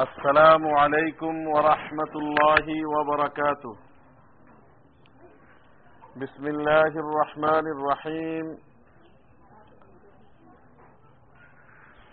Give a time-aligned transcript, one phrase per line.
[0.00, 3.76] السلام عليكم ورحمة الله وبركاته.
[6.16, 8.46] بسم الله الرحمن الرحيم.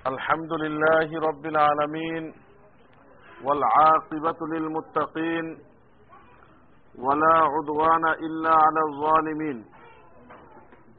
[0.08, 2.34] الحمد لله رب العالمين
[3.44, 5.46] والعاقبة للمتقين
[7.00, 9.66] ولا عدوان إلا على الظالمين.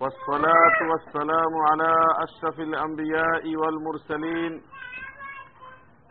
[0.00, 1.92] والصلاة والسلام على
[2.24, 4.62] أشرف الأنبياء والمرسلين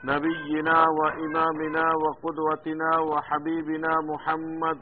[0.03, 4.79] نبينا وإمامنا وقدوتنا وحبيبنا محمد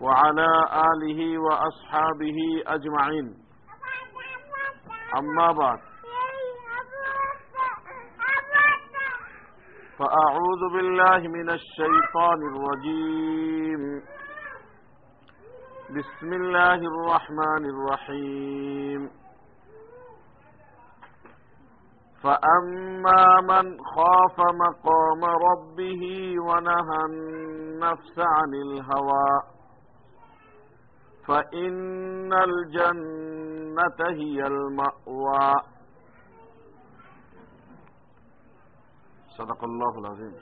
[0.00, 0.48] وعلى
[0.92, 3.34] آله وأصحابه أجمعين.
[5.18, 5.78] أما بعد.
[9.98, 14.02] فأعوذ بالله من الشيطان الرجيم.
[15.90, 19.19] بسم الله الرحمن الرحيم.
[22.22, 26.02] فأما من خاف مقام ربه
[26.46, 29.42] ونهى النفس عن الهوى
[31.26, 35.54] فإن الجنة هي المأوى
[39.38, 40.34] صدق الله العظيم.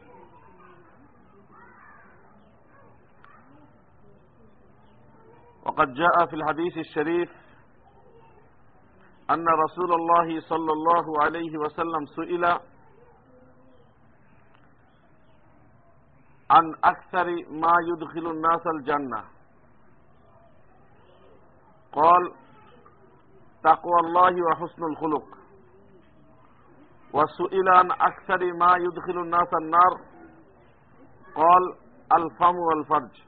[5.66, 7.37] وقد جاء في الحديث الشريف
[9.30, 12.44] أن رسول الله صلى الله عليه وسلم سئل
[16.50, 19.24] عن أكثر ما يدخل الناس الجنة.
[21.92, 22.32] قال
[23.62, 25.38] تقوى الله وحسن الخلق.
[27.12, 30.00] وسئل عن أكثر ما يدخل الناس النار.
[31.34, 31.76] قال
[32.12, 33.27] الفم والفرج.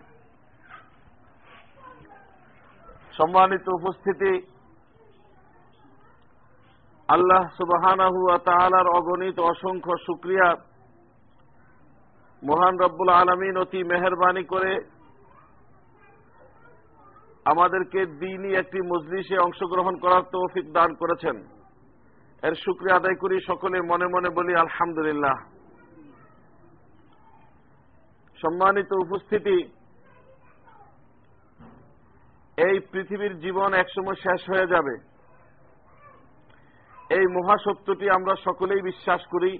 [3.17, 4.33] সম্মানিত উপস্থিতি।
[7.09, 7.43] আল্লাহ
[8.45, 10.49] তালার অগণিত অসংখ্য শুক্রিয়া।
[12.43, 14.73] মহান রব্বুল আলমিন অতি মেহরবানি করে
[17.45, 21.37] আমাদেরকে দিনই একটি মজলিসে অংশগ্রহণ করার তৌফিক দান করেছেন।
[22.43, 25.37] এর শুক্রিয়া আদায় করি সকলে মনে মনে বলি আলহামদুলিল্লাহ।
[28.39, 29.57] সম্মানিত উপস্থিতি
[32.69, 34.95] এই পৃথিবীর জীবন একসময় শেষ হয়ে যাবে।
[37.09, 39.59] এই মহাসত্যটি আমরা সকলেই বিশ্বাস করি।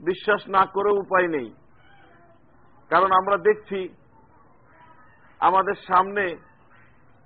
[0.00, 1.54] বিশ্বাস না করেও উপায় নেই।
[2.88, 3.88] কারণ আমরা দেখছি,
[5.40, 6.36] আমাদের সামনে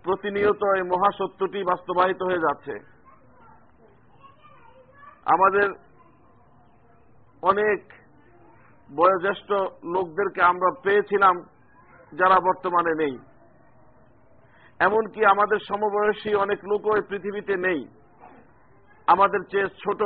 [0.02, 2.72] প্রতিনিয়ত এই মহাসত্যটি বাস্তবায়িত হয়ে যাচ্ছে।
[5.24, 5.70] আমাদের
[7.42, 7.92] অনেক
[8.96, 9.52] বয়োজ্যেষ্ঠ
[9.84, 11.42] লোকদেরকে আমরা পেয়েছিলাম
[12.14, 13.33] যারা বর্তমানে নেই।
[14.80, 17.88] এমনকি আমাদের সমবয়সী অনেক লোকও এই পৃথিবীতে নেই।
[19.06, 20.00] আমাদের চেয়ে ছোট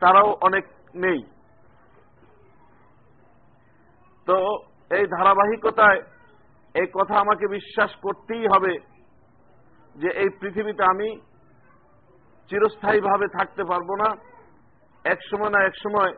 [0.00, 1.24] তারাও অনেক নেই।
[4.26, 4.36] তো
[4.90, 6.02] এই ধারাবাহিকতায়
[6.74, 8.78] এই কথা আমাকে বিশ্বাস করতেই হবে
[9.96, 11.20] যে এই পৃথিবীতে আমি
[12.48, 14.08] চিরস্থায়ীভাবে থাকতে পারব না।
[15.04, 16.12] এক সময় না এক সময়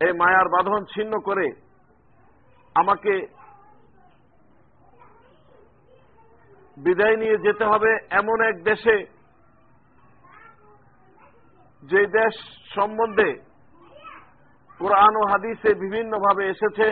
[0.00, 1.46] এই মায়ার বাঁধন ছিন্ন করে
[2.74, 3.26] আমাকে
[6.76, 9.06] বিদায় নিয়ে যেতে হবে এমন এক দেশে
[11.82, 12.34] যে দেশ
[12.74, 13.34] সম্বন্ধে
[14.78, 16.86] কোরআন ও হাদিসে বিভিন্নভাবে এসেছে।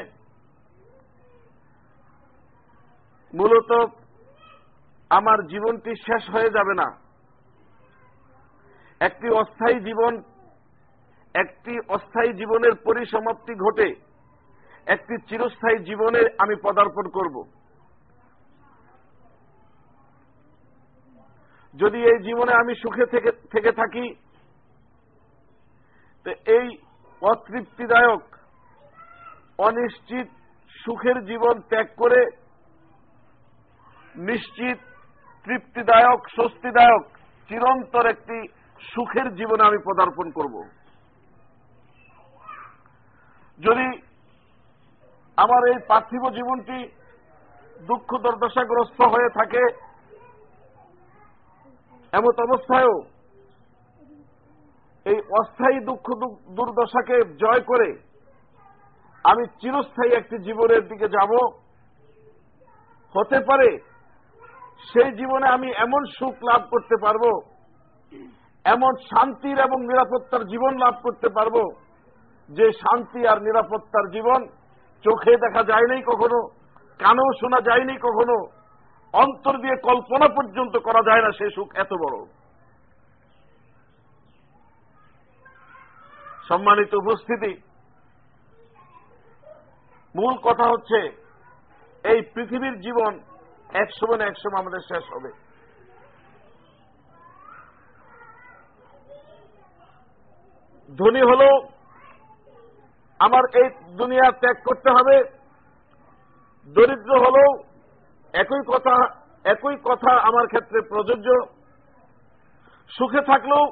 [3.35, 3.91] মূলত
[5.11, 6.99] আমার জীবনটি শেষ হয়ে যাবে না।
[9.01, 10.23] একটি অস্থায়ী জীবন,
[11.35, 13.95] একটি অস্থায়ী জীবনের পরিসমাপ্তি ঘটে,
[14.87, 17.64] একটি চিরস্থায়ী জীবনে আমি পদার্পণ করব।
[21.75, 24.07] যদি এই জীবনে আমি সুখে থেকে থেকে থাকি,
[26.27, 26.67] তো এই
[27.23, 28.23] অতৃপ্তিদায়ক,
[29.59, 30.29] অনিশ্চিত
[30.77, 32.21] সুখের জীবন ত্যাগ করে
[34.17, 34.79] নিশ্চিত,
[35.47, 37.05] তৃপ্তিদায়ক, স্বস্তিদায়ক,
[37.51, 38.39] চিরন্তর একটি
[38.81, 40.55] সুখের জীবনে আমি পদার্পণ করব।
[43.61, 43.87] যদি
[45.39, 46.79] আমার এই পার্থিব জীবনটি
[47.87, 49.63] দুঃখ দুর্দশাগ্রস্ত হয়ে থাকে
[52.19, 52.97] এমত অবস্থায়ও
[55.07, 56.07] এই অস্থায়ী দুঃখ
[56.57, 57.89] দুর্দশাকে জয় করে
[59.25, 61.33] আমি চিরস্থায়ী একটি জীবনের দিকে যাব।
[63.15, 63.69] হতে পারে
[64.89, 67.25] সেই জীবনে আমি এমন সুখ লাভ করতে পারব,
[68.65, 71.57] এমন শান্তির এবং নিরাপত্তার জীবন লাভ করতে পারব,
[72.49, 74.41] যে শান্তি আর নিরাপত্তার জীবন
[75.05, 76.39] চোখে দেখা যায়নি কখনো,
[77.01, 78.37] কানেও শোনা যায়নি কখনো।
[79.23, 82.17] অন্তর দিয়ে কল্পনা পর্যন্ত করা যায় না সে সুখ এত বড়।
[86.49, 87.53] সম্মানিত উপস্থিতি,
[90.15, 90.99] মূল কথা হচ্ছে,
[92.05, 93.13] এই পৃথিবীর জীবন
[93.83, 94.27] এক সময় না
[94.61, 95.31] আমাদের শেষ হবে।
[100.99, 101.49] ধনী হলো
[103.21, 103.69] আমার এই
[104.01, 105.17] দুনিয়া ত্যাগ করতে হবে,
[106.77, 107.51] দরিদ্র হলেও
[108.35, 108.95] একই কথা
[109.45, 111.29] একই কথা আমার ক্ষেত্রে প্রযোজ্য।
[112.91, 113.65] সুখে থাকলেও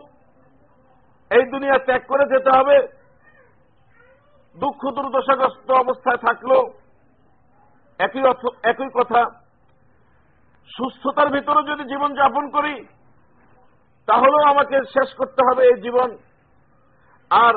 [1.30, 2.76] এই দুনিয়া ত্যাগ করে যেতে হবে।
[4.56, 6.62] দুঃখ দুর্দশাগ্রস্ত অবস্থায় থাকলেও
[7.98, 8.22] একই
[8.62, 9.22] একই কথা।
[10.70, 12.74] সুস্থতার ভিতরে যদি জীবন যাপন করি,
[14.08, 16.16] তাহলেও আমাকে শেষ করতে হবে এই জীবন।
[17.30, 17.54] আর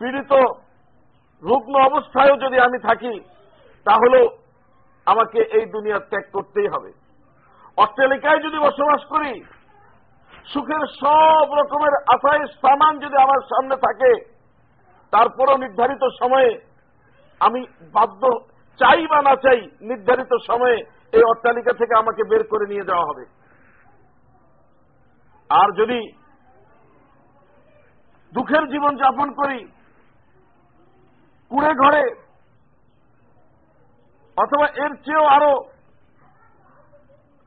[0.00, 0.32] পীড়িত,
[1.42, 3.14] রুগ্ন অবস্থায়ও যদি আমি থাকি,
[3.86, 4.41] তাহলেও
[5.06, 6.90] আমাকে এই দুনিয়া ত্যাগ করতেই হবে।
[7.76, 9.32] অট্টালিকায় যদি বসবাস করি,
[10.52, 14.12] সুখের সব রকমের আশায় সামান যদি আমার সামনে থাকে,
[15.12, 16.50] তারপরও নির্ধারিত সময়ে
[17.40, 18.22] আমি বাধ্য
[18.80, 20.76] চাই বা না চাই, নির্ধারিত সময়ে
[21.12, 23.24] এই অট্টালিকা থেকে আমাকে বের করে নিয়ে যাওয়া হবে।
[25.50, 26.00] আর যদি
[28.32, 29.60] দুঃখের জীবন যাপন করি,
[31.50, 32.02] কুড়ে ঘরে
[34.36, 35.52] অথবা এর চেয়েও আরও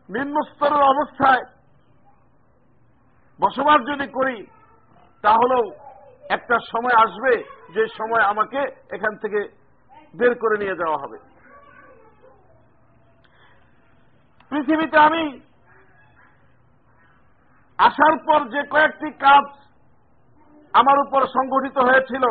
[0.09, 1.43] নিম্ন স্তরের অবস্থায়
[3.39, 4.37] বসবাস যদি করি,
[5.23, 5.63] তাহলেও
[6.35, 7.33] একটা সময় আসবে
[7.75, 8.59] যে সময় আমাকে
[8.95, 9.39] এখান থেকে
[10.19, 11.17] বের করে নিয়ে যাওয়া হবে।
[14.51, 15.23] পৃথিবীতে আমি
[17.79, 19.45] আসার পর যে কয়েকটি কাজ
[20.73, 22.25] আমার উপর সংগঠিত হয়েছিল,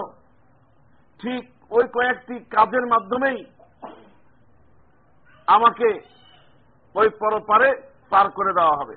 [1.21, 3.39] ঠিক ওই কয়েকটি কাজের মাধ্যমেই
[5.47, 5.89] আমাকে
[6.95, 8.97] ওই পরপারে পার করে দেওয়া হবে।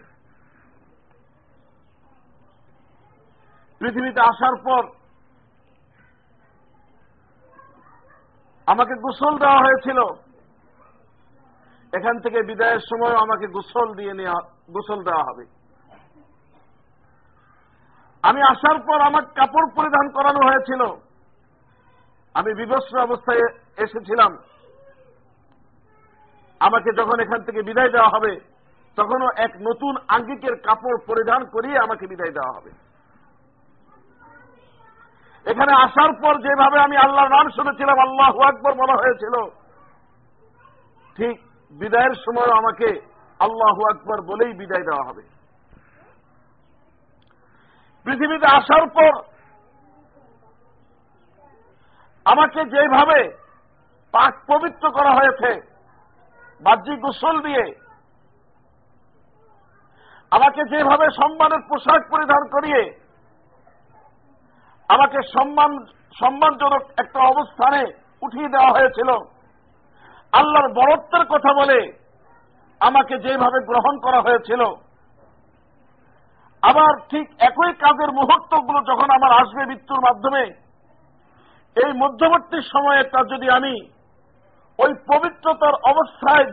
[3.80, 4.84] পৃথিবীতে আসার পর
[8.68, 10.00] আমাকে গোসল দেওয়া হয়েছিল।
[11.94, 14.42] এখান থেকে বিদায়ের সময় আমাকে গোসল দিয়ে নেওয়া,
[14.72, 15.46] গোসল দেওয়া হবে।
[18.24, 20.82] আমি আসার পর আমার কাপড় পরিধান করানো হয়েছিল।
[22.34, 23.42] আমি বিবস্ত্র অবস্থায়
[23.78, 24.38] এসেছিলাম।
[26.62, 28.34] আমাকে যখন এখান থেকে বিদায় দেওয়া হবে,
[28.98, 32.72] তখনও এক নতুন আঙ্গিকের কাপড় পরিধান করিয়ে আমাকে বিদায় দেওয়া হবে।
[35.46, 39.36] এখানে আসার পর যেভাবে আমি আল্লাহর নাম শুনেছিলাম, আল্লাহ আকবর বলা হয়েছিল,
[41.18, 41.36] ঠিক
[41.72, 42.90] বিদায়ের সময় আমাকে
[43.40, 45.24] আল্লাহ আকবর বলেই বিদায় দেওয়া হবে।
[48.06, 49.14] পৃথিবীতে আসার পর
[52.26, 53.20] আমাকে যেভাবে
[54.14, 55.50] পাক পবিত্র করা হয়েছে
[56.62, 57.66] বাহ্যিক গোসল দিয়ে।
[60.32, 62.82] আমাকে যেভাবে সম্মানের পোশাক পরিধান করিয়ে,
[64.90, 65.72] আমাকে সম্মান,
[66.20, 67.82] সম্মানজনক একটা অবস্থানে
[68.22, 69.10] উঠিয়ে দেওয়া হয়েছিল,
[70.34, 71.80] আল্লাহর বরত্বের কথা বলে
[72.82, 74.62] আমাকে যেভাবে গ্রহণ করা হয়েছিল,
[76.64, 80.44] আবার ঠিক একই কাজের মুহূর্তগুলো যখন আমার আসবে মৃত্যুর মাধ্যমে,
[81.76, 83.74] এই মধ্যবর্তী সময়টা যদি আমি
[84.80, 86.46] ওই পবিত্রতার অবস্থায়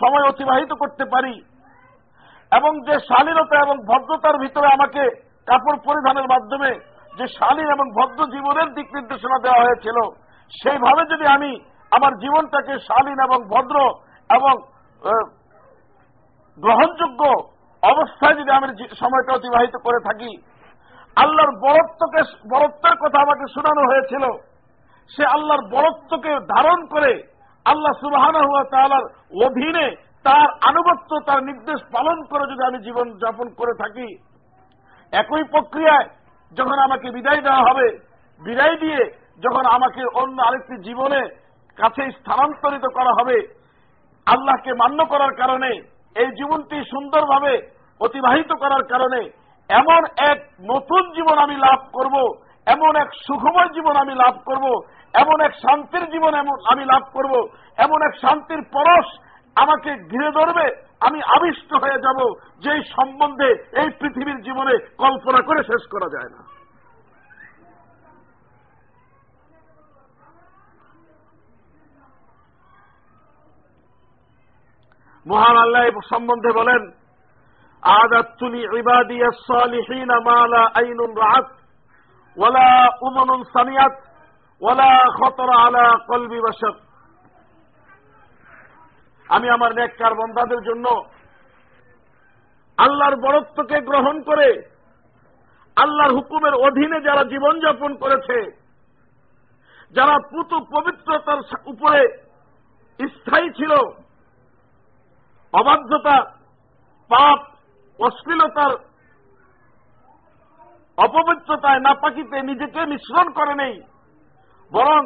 [0.00, 1.34] সময় অতিবাহিত করতে পারি।
[2.52, 5.02] এবং যে শালীনতা এবং ভদ্রতার ভিতরে আমাকে
[5.48, 6.70] কাপড় পরিধানের মাধ্যমে
[7.18, 9.98] যে শালীন এবং ভদ্র জীবনের দিক নির্দেশনা দেওয়া হয়েছিল,
[10.52, 11.50] সেইভাবে যদি আমি
[11.92, 13.76] আমার জীবনটাকে শালীন এবং ভদ্র
[14.30, 14.54] এবং
[16.58, 17.22] গ্রহণযোগ্য
[17.82, 18.66] অবস্থায় যদি আমি
[19.00, 20.30] সময়টা অতিবাহিত করে থাকি,
[21.16, 22.20] আল্লাহর বরত্বকে
[22.52, 24.24] বরত্বের কথা আমাকে শোনানো হয়েছিল,
[25.10, 27.12] সে আল্লাহর বরত্বকে ধারণ করে
[27.66, 27.92] আল্লাহ
[28.70, 29.04] তালার
[29.46, 29.86] অধীনে
[30.24, 34.08] তার আনুগত্য, তার নির্দেশ পালন করে যদি আমি জীবন যাপন করে থাকি,
[35.12, 36.06] একই প্রক্রিয়ায়
[36.52, 37.86] যখন আমাকে বিদায় দেওয়া হবে,
[38.40, 39.00] বিদায় দিয়ে
[39.44, 41.20] যখন আমাকে অন্য আরেকটি জীবনে
[41.78, 43.36] কাছে স্থানান্তরিত করা হবে,
[44.26, 45.70] আল্লাহকে মান্য করার কারণে,
[46.16, 47.52] এই জীবনটি সুন্দরভাবে
[48.00, 49.20] অতিবাহিত করার কারণে,
[49.70, 50.38] এমন এক
[50.72, 52.16] নতুন জীবন আমি লাভ করব,
[52.66, 54.66] এমন এক সুখময় জীবন আমি লাভ করব
[55.22, 57.32] এমন এক শান্তির জীবন এমন আমি লাভ করব,
[57.84, 59.06] এমন এক শান্তির পরশ
[59.56, 60.66] আমাকে ঘিরে ধরবে,
[61.06, 62.18] আমি আবিষ্ট হয়ে যাব
[62.64, 63.48] যে সম্বন্ধে
[63.80, 66.40] এই পৃথিবীর জীবনে কল্পনা করে শেষ করা যায় না।
[75.26, 76.82] মহান আল্লাহ সম্বন্ধে বলেন
[77.82, 81.48] আদাতুলি ইবাদিয়া সালিহিন মালা আইনুন রাত
[82.36, 82.70] ওয়ালা
[83.06, 83.94] উমনুন সামিয়াত
[84.64, 86.74] ওয়ালা খতর আলা কলবি বাসক
[89.28, 90.86] আমি আমার নেককার বন্দাদের জন্য
[92.78, 94.48] আল্লাহর বরত্বকে গ্রহণ করে
[95.76, 98.38] আল্লাহর হুকুমের অধীনে যারা জীবনযাপন করেছে,
[99.94, 102.00] যারা পুত পবিত্রতার উপরে
[103.00, 103.72] স্থায়ী ছিল,
[105.52, 106.16] অবাধ্যতা,
[107.10, 107.38] পাপ,
[107.98, 108.72] অশ্লীলতার
[110.98, 113.74] অপবিত্রতায় নাপাকিতে নিজেকে মিশ্রণ করে নেই
[114.72, 115.02] বরং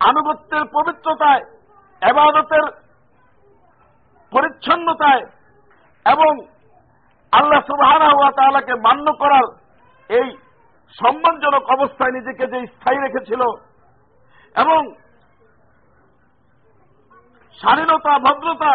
[0.00, 1.42] আনুগত্যের পবিত্রতায়,
[2.02, 2.64] এবাদতের
[4.32, 5.22] পরিচ্ছন্নতায়
[6.06, 6.32] এবং
[7.32, 7.92] আল্লাহ সুবাহ
[8.38, 9.46] তালাকে মান্য করার
[10.10, 10.28] এই
[10.96, 13.42] সম্মানজনক অবস্থায় নিজেকে যে স্থায়ী রেখেছিল
[14.54, 14.80] এবং
[17.58, 18.72] স্বাধীনতা ভদ্রতা,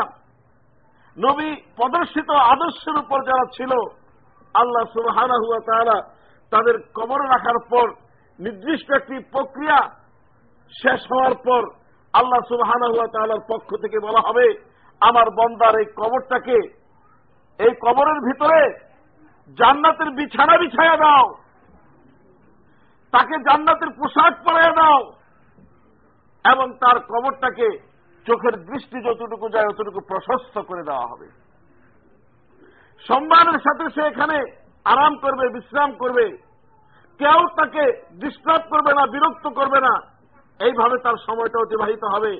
[1.17, 3.71] নবী প্রদর্শিত আদর্শের উপর যারা ছিল,
[4.55, 5.37] আল্লাহ সুবাহানা
[5.69, 5.97] তারা
[6.51, 7.87] তাদের কবর রাখার পর
[8.39, 9.79] নির্দিষ্ট একটি প্রক্রিয়া
[10.73, 11.61] শেষ হওয়ার পর
[12.13, 14.45] আল্লাহ সুবাহানা পক্ষ থেকে বলা হবে,
[15.01, 16.57] আমার বন্দার এই কবরটাকে,
[17.59, 18.59] এই কবরের ভিতরে
[19.57, 21.25] জান্নাতের বিছানা বিছায়া দাও,
[23.13, 24.99] তাকে জান্নাতের পোশাক পরাইয়া দাও
[26.45, 27.67] এবং তার কবরটাকে
[28.25, 31.27] চোখের দৃষ্টি যতটুকু যায় অতটুকু প্রশস্ত করে দেওয়া হবে।
[33.05, 34.37] সম্মানের সাথে সে এখানে
[34.85, 36.25] আরাম করবে, বিশ্রাম করবে।
[37.19, 37.83] কেউ তাকে
[38.21, 39.93] ডিস্টার্ব করবে না, বিরক্ত করবে না।
[40.59, 42.31] এইভাবে তার সময়টা অতিবাহিত হবে।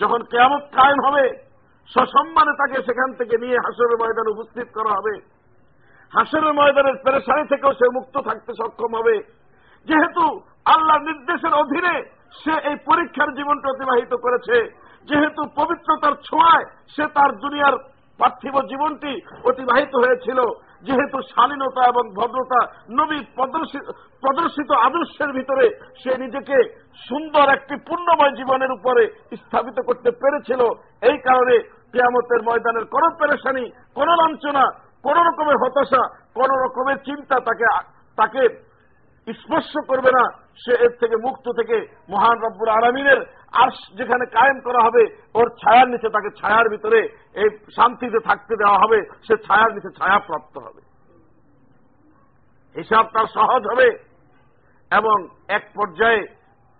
[0.00, 1.24] যখন কেমন কায়েম হবে,
[1.94, 5.14] সসম্মানে তাকে সেখান থেকে নিয়ে হাসরের ময়দানে উপস্থিত করা হবে।
[6.12, 9.16] হাসরের ময়দানের পেরেশানি থেকেও সে মুক্ত থাকতে সক্ষম হবে।
[9.88, 10.24] যেহেতু
[10.64, 11.94] আল্লাহ নির্দেশের অধীনে
[12.40, 14.56] সে এই পরীক্ষার জীবনটা অতিবাহিত করেছে,
[15.08, 16.64] যেহেতু পবিত্রতার ছোঁয়ায়
[16.96, 17.76] সে তার দুনিয়ার
[18.18, 19.12] পার্থিব জীবনটি
[19.50, 20.38] অতিবাহিত হয়েছিল
[20.86, 22.60] যেহেতু শালীনতা এবং ভদ্রতা
[22.98, 23.18] নবী
[24.22, 25.66] প্রদর্শিত আদর্শের ভিতরে
[26.00, 26.56] সে নিজেকে
[27.08, 29.02] সুন্দর একটি পূর্ণময় জীবনের উপরে
[29.40, 30.60] স্থাপিত করতে পেরেছিল।
[31.10, 31.56] এই কারণে
[31.92, 33.64] কেয়ামতের ময়দানের কোন পেরেশানি,
[33.96, 34.64] কোন লাঞ্ছনা,
[35.04, 36.02] কোন রকমের হতাশা,
[36.36, 37.66] কোন রকমের চিন্তা তাকে
[38.18, 38.42] তাকে
[39.26, 40.24] স্পর্শ করবে না।
[40.62, 41.76] সে এর থেকে মুক্ত থেকে
[42.12, 43.20] মহান রব্বুল আলমিনের
[43.52, 45.02] আর যেখানে কায়েম করা হবে,
[45.34, 47.00] ওর ছায়ার নিচে তাকে ছায়ার ভিতরে
[47.42, 50.82] এই শান্তিতে থাকতে দেওয়া হবে, সে ছায়ার নিচে ছায়া প্রাপ্ত হবে।
[52.74, 53.88] হিসাব তার সহজ হবে
[54.90, 55.16] এবং
[55.48, 56.20] এক পর্যায়ে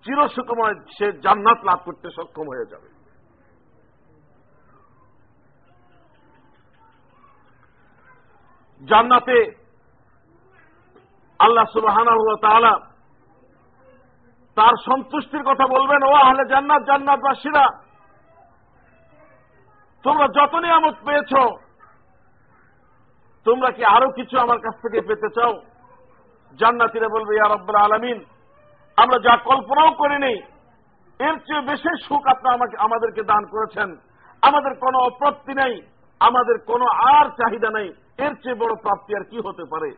[0.05, 2.89] চিরসুকুময় সে জান্নাত লাভ করতে সক্ষম হয়ে যাবে।
[8.83, 9.39] জান্নাতে
[11.41, 11.97] আল্লাহ সুবাহ
[14.59, 17.65] তার সন্তুষ্টির কথা বলবেন, ও আহলে জান্নাত জান্নাত বাসীরা
[20.05, 21.33] তোমরা যত নিয়ামত পেয়েছ,
[23.47, 25.53] তোমরা কি আরও কিছু আমার কাছ থেকে পেতে চাও?
[26.59, 28.19] জান্নাতিরা বলবে, ইয়া রব্বুল আলমিন,
[28.99, 30.35] আমরা যা কল্পনাও করিনি,
[31.21, 33.89] এর চেয়ে বেশি সুখ আপনি আমাকে, আমাদেরকে দান করেছেন।
[34.43, 35.75] আমাদের কোনো অপ্রাপ্তি নেই,
[36.21, 37.89] আমাদের কোনো আর চাহিদা নেই,
[38.25, 39.91] এর চেয়ে বড় প্রাপ্তি আর কি হতে পারে?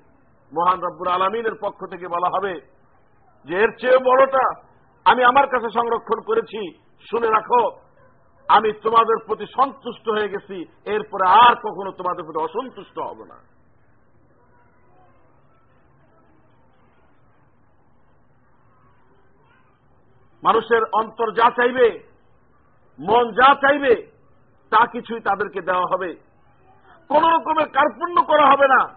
[0.53, 2.53] মহান রব্বুর আলমিনের পক্ষ থেকে বলা হবে
[3.45, 4.63] যে এর চেয়ে বড়টা
[5.05, 6.79] আমি আমার কাছে সংরক্ষণ করেছি,
[7.11, 7.81] শুনে রাখো,
[8.49, 13.61] আমি তোমাদের প্রতি সন্তুষ্ট হয়ে গেছি, এরপরে আর কখনো তোমাদের প্রতি অসন্তুষ্ট হব না।
[20.43, 22.09] মানুষের অন্তর যা চাইবে,
[23.01, 24.11] মন যা চাইবে,
[24.71, 26.15] তা কিছুই তাদেরকে দেওয়া হবে।
[27.09, 28.95] কোন রকমের কার্পণ্য করা হবে না।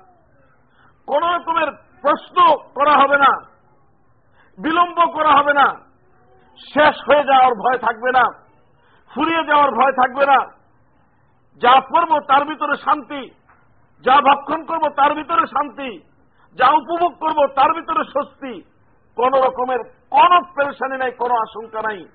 [1.08, 1.68] কোন রকমের
[2.02, 3.53] প্রশ্ন করা হবে না।
[4.60, 5.74] বিলম্ব করা হবে না।
[6.58, 8.26] শেষ হয়ে যাওয়ার ভয় থাকবে না।
[9.16, 10.46] ফুরিয়ে যাওয়ার ভয় থাকবে না।
[11.58, 13.30] যা করব তার ভিতরে শান্তি।
[14.06, 16.00] যা ভক্ষণ করব তার ভিতরে শান্তি।
[16.56, 18.62] যা উপভোগ করব তার ভিতরে স্বস্তি।
[19.16, 19.80] কোন রকমের
[20.10, 22.06] কোন পেরেশানি নাই, কোন আশঙ্কা নাই।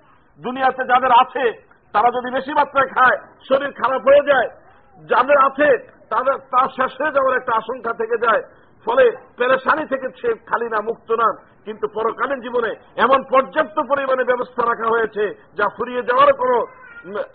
[0.42, 3.16] দুনিয়াতে যাদের আছে, তারা যদি বেশি মাত্রায় খায়,
[3.48, 4.48] শরীর খারাপ হয়ে যায়।
[5.06, 8.42] যাদের আছে, তাদের তার শেষ হয়ে যাওয়ার একটা আশঙ্কা থেকে যায়।
[8.84, 11.32] ফলে পেরেশানি থেকে সে খালি না, মুক্ত না।
[11.68, 12.70] কিন্তু পরকালীন জীবনে
[13.04, 15.24] এমন পর্যাপ্ত পরিমাণে ব্যবস্থা রাখা হয়েছে
[15.58, 16.52] যা ফুরিয়ে যাওয়ার কোন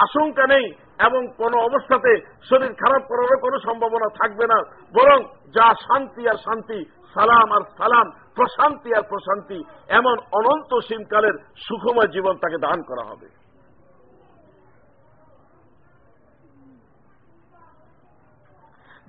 [0.06, 0.66] আশঙ্কা নেই
[1.08, 2.12] এবং কোন অবস্থাতে
[2.50, 4.58] শরীর খারাপ করারও কোনো সম্ভাবনা থাকবে না।
[4.94, 5.20] বরং
[5.56, 6.80] যা শান্তি আর শান্তি,
[7.14, 9.60] সালাম আর সালাম, প্রশান্তি আর প্রশান্তি,
[10.00, 11.36] এমন অনন্ত সীমকালের
[11.66, 13.28] সুখময় জীবন তাকে দান করা হবে।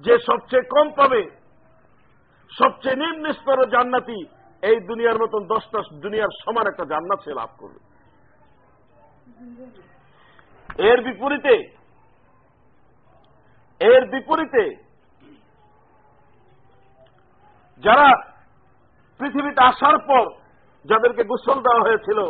[0.05, 1.23] যে সবচেয়ে কম পাবে,
[2.53, 4.19] সবচেয়ে নিম্ন স্তরের জান্নাতি
[4.69, 7.81] এই দুনিয়ার মতন দশটা দুনিয়ার সমান একটা জান্নাত সে লাভ করবে।
[10.91, 11.55] এর বিপরীতে
[13.81, 14.65] এর বিপরীতে
[17.83, 18.09] যারা
[19.21, 20.25] পৃথিবীতে আসার পর
[20.85, 22.21] যাদেরকে গোসল দেওয়া হয়েছিল,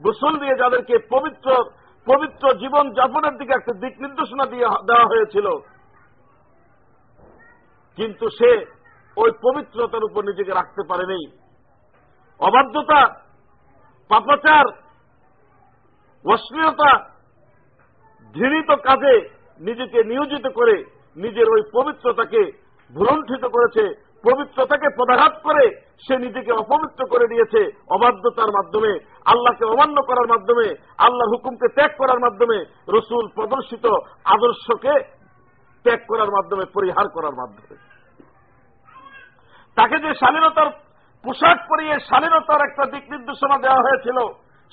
[0.00, 1.48] গোসল দিয়ে যাদেরকে পবিত্র
[2.06, 5.46] পবিত্র জীবন যাপনের দিকে একটা দিক নির্দেশনা দিয়ে দেওয়া হয়েছিল,
[7.98, 8.50] কিন্তু সে
[9.16, 11.20] ওই পবিত্রতার উপর নিজেকে রাখতে পারেনি।
[12.40, 13.00] অবাধ্যতা,
[14.08, 14.66] পাপাচার,
[16.24, 16.90] অশ্লীলতা,
[18.34, 19.30] ঘৃণিত কাজে
[19.60, 20.84] নিজেকে নিয়োজিত করে
[21.16, 22.52] নিজের ওই পবিত্রতাকে
[22.94, 23.84] ভুলণ্ঠিত করেছে,
[24.22, 25.64] পবিত্রতাকে পদাঘাত করে
[26.06, 30.66] সে নিজেকে অপবিত্র করে দিয়েছে অবাধ্যতার মাধ্যমে, আল্লাহকে অমান্য করার মাধ্যমে,
[30.98, 33.86] আল্লাহর হুকুমকে ত্যাগ করার মাধ্যমে, রসুল প্রদর্শিত
[34.24, 34.94] আদর্শকে
[35.84, 37.76] ত্যাগ করার মাধ্যমে, পরিহার করার মাধ্যমে।
[39.76, 40.87] তাকে যে শালীনতার
[41.24, 44.18] পোশাক পরিয়ে শালীনতার একটা দিক নির্দেশনা দেওয়া হয়েছিল।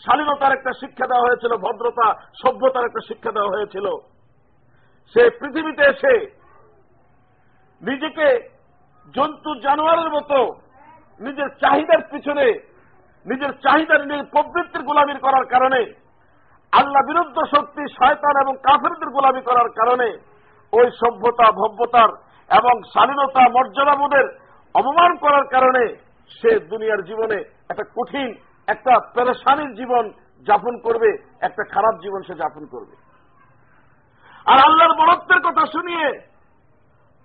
[0.04, 2.08] শালীনতার একটা শিক্ষা দেওয়া হয়েছিল, ভদ্রতা,
[2.42, 3.86] সভ্যতার একটা শিক্ষা দেওয়া হয়েছিল।
[5.16, 6.14] সে পৃথিবীতে এসে
[7.82, 8.28] নিজেকে
[9.16, 10.38] জন্তু জানোয়ারের মতো
[11.20, 12.46] নিজের চাহিদার পিছনে,
[13.26, 15.82] নিজের চাহিদার নিজের প্রবৃত্তির গোলামির করার কারণে,
[16.74, 20.08] আল্লাহ বিরুদ্ধ শক্তি, শয়তান এবং কাফেরদের গোলামি করার কারণে
[20.74, 22.10] ওই সভ্যতা, ভব্যতার
[22.50, 24.28] এবং স্বাধীনতা মর্যাদাবোধের
[24.76, 27.36] অপমান করার কারণে সে দুনিয়ার জীবনে
[27.70, 28.36] একটা কঠিন,
[28.68, 30.12] একটা পেরেশানির জীবন
[30.44, 32.96] যাপন করবে, একটা খারাপ জীবন সে যাপন করবে।
[34.46, 36.20] আর আল্লাহর বরত্বের কথা শুনিয়ে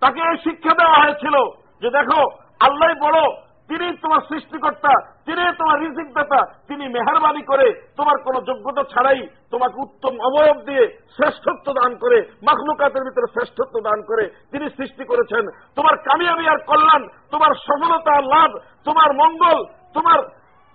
[0.00, 1.34] তাকে শিক্ষা দেওয়া হয়েছিল
[1.80, 2.30] যে দেখো
[2.60, 4.92] আল্লাহ বড় তিনি তোমার সৃষ্টিকর্তা,
[5.26, 7.66] তিনি তোমার রিজিক দাতা তিনি মেহরবানি করে
[7.98, 9.20] তোমার কোন যোগ্যতা ছাড়াই
[9.52, 10.84] তোমাকে উত্তম অবয়ব দিয়ে
[11.16, 15.44] শ্রেষ্ঠত্ব দান করে, মাখলুকাতের ভিতরে শ্রেষ্ঠত্ব দান করে তিনি সৃষ্টি করেছেন।
[15.76, 18.50] তোমার কামিয়াবি আর কল্যাণ, তোমার সফলতা লাভ,
[18.88, 19.58] তোমার মঙ্গল,
[19.96, 20.18] তোমার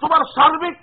[0.02, 0.76] তোমার সার্বিক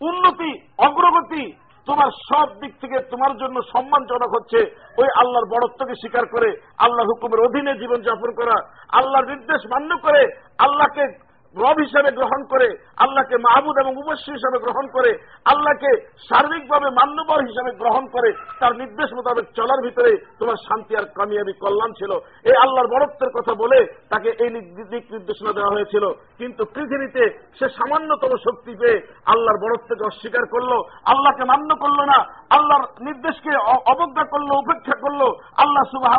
[0.00, 0.50] উন্নতি,
[0.86, 1.44] অগ্রগতি
[1.86, 4.58] তোমার সব দিক থেকে তোমার জন্য সম্মানজনক হচ্ছে
[4.98, 8.56] ওই আল্লাহর বড়ত্বকে স্বীকার করে আল্লাহ হুকুমের অধীনে জীবনযাপন করা,
[8.92, 10.22] আল্লাহর নির্দেশ মান্য করে,
[10.58, 11.04] আল্লাহকে
[11.54, 15.10] রব হিসাবে গ্রহণ করে, আল্লাহকে মাহবুদ এবং উপস্য হিসাবে গ্রহণ করে,
[15.44, 15.90] আল্লাহকে
[16.28, 21.92] সার্বিকভাবে মান্যবর হিসাবে গ্রহণ করে, তার নির্দেশ মোতাবেক চলার ভিতরে তোমার শান্তি আর কামিয়াবি কল্যাণ
[21.92, 22.12] ছিল।
[22.44, 26.04] এই আল্লাহর বরত্বের কথা বলে তাকে এই দিক নির্দেশনা দেওয়া হয়েছিল।
[26.38, 27.22] কিন্তু পৃথিবীতে
[27.58, 30.72] সে সামান্যতম শক্তি পেয়ে আল্লাহর বরত্বকে অস্বীকার করল,
[31.04, 32.18] আল্লাহকে মান্য করল না,
[32.50, 33.52] আল্লাহর নির্দেশকে
[33.92, 35.22] অবজ্ঞা করল, উপেক্ষা করল,
[35.56, 36.14] আল্লাহ সুবাহ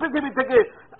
[0.00, 0.58] পৃথিবী থেকে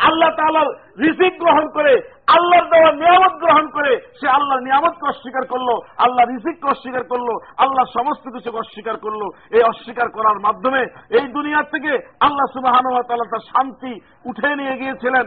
[0.09, 0.69] আল্লাহ তালার
[1.03, 1.93] রিসিক গ্রহণ করে,
[2.37, 5.69] আল্লাহর দেওয়া নিয়ামত গ্রহণ করে, সে আল্লাহর নিয়ামতকে অস্বীকার করল
[6.05, 7.29] আল্লাহ রিসিককে অস্বীকার করল
[7.65, 9.23] আল্লাহ সমস্ত কিছুকে অস্বীকার করল।
[9.57, 10.83] এই অস্বীকার করার মাধ্যমে
[11.19, 11.93] এই দুনিয়ার থেকে
[12.27, 13.93] আল্লাহ সুবাহান তার শান্তি
[14.31, 15.27] উঠে নিয়ে গিয়েছিলেন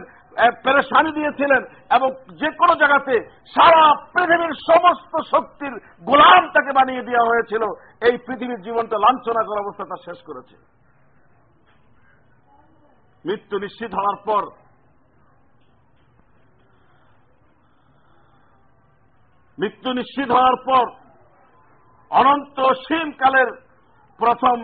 [0.64, 1.62] পেরেশানি দিয়েছিলেন
[1.96, 2.08] এবং
[2.40, 3.14] যে কোনো জায়গাতে
[3.54, 3.82] সারা
[4.14, 5.74] পৃথিবীর সমস্ত শক্তির
[6.08, 7.62] গোলাম তাকে বানিয়ে দেওয়া হয়েছিল।
[8.08, 10.56] এই পৃথিবীর জীবনটা লাঞ্ছনা করার অবস্থা তা শেষ করেছে।
[13.24, 14.42] মৃত্যু নিশ্চিত হওয়ার পর
[19.58, 20.84] মৃত্যু নিশ্চিত হওয়ার পর
[22.10, 22.58] অনন্ত
[23.20, 23.48] কালের
[24.20, 24.56] প্রথম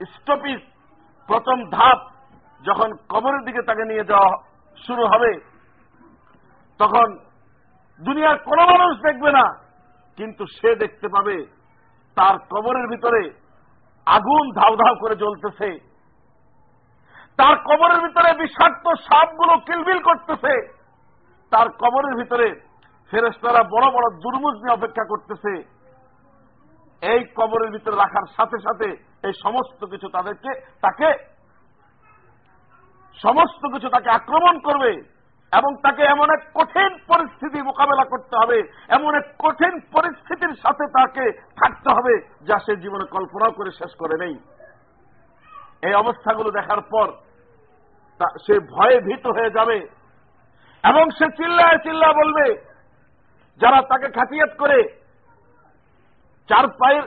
[0.00, 0.60] স্টপিস
[1.28, 1.98] প্রথম ধাপ
[2.60, 4.30] যখন কবরের দিকে তাকে নিয়ে যাওয়া
[4.78, 5.32] শুরু হবে,
[6.80, 7.06] তখন
[8.00, 9.44] দুনিয়ার কোন মানুষ দেখবে না,
[10.18, 11.36] কিন্তু সে দেখতে পাবে
[12.16, 13.22] তার কবরের ভিতরে
[14.06, 15.68] আগুন ধাউ ধাউ করে জ্বলতেছে।
[17.38, 20.54] তার কবরের ভিতরে বিষাক্ত সাপগুলো কিলবিল করতেছে।
[21.52, 22.46] তার কবরের ভিতরে
[23.14, 25.52] ফেরেস্তারা বড় বড় দুর্মুজ নিয়ে অপেক্ষা করতেছে।
[27.02, 28.88] এই কবরের ভিতরে রাখার সাথে সাথে
[29.26, 30.50] এই সমস্ত কিছু তাদেরকে,
[30.80, 31.08] তাকে
[33.18, 34.92] সমস্ত কিছু তাকে আক্রমণ করবে
[35.52, 41.24] এবং তাকে এমন এক কঠিন পরিস্থিতি মোকাবেলা করতে হবে, এমন এক কঠিন পরিস্থিতির সাথে তাকে
[41.60, 42.14] থাকতে হবে
[42.48, 44.34] যা সে জীবনে কল্পনাও করে শেষ করে নেই।
[45.86, 47.08] এই অবস্থাগুলো দেখার পর
[48.44, 49.78] সে ভয়ে ভীত হয়ে যাবে
[50.84, 52.46] এবং সে চিল্লায় চিল্লা বলবে
[53.60, 54.78] যারা তাকে খাটিয়াত করে,
[56.48, 57.04] চার পায়ের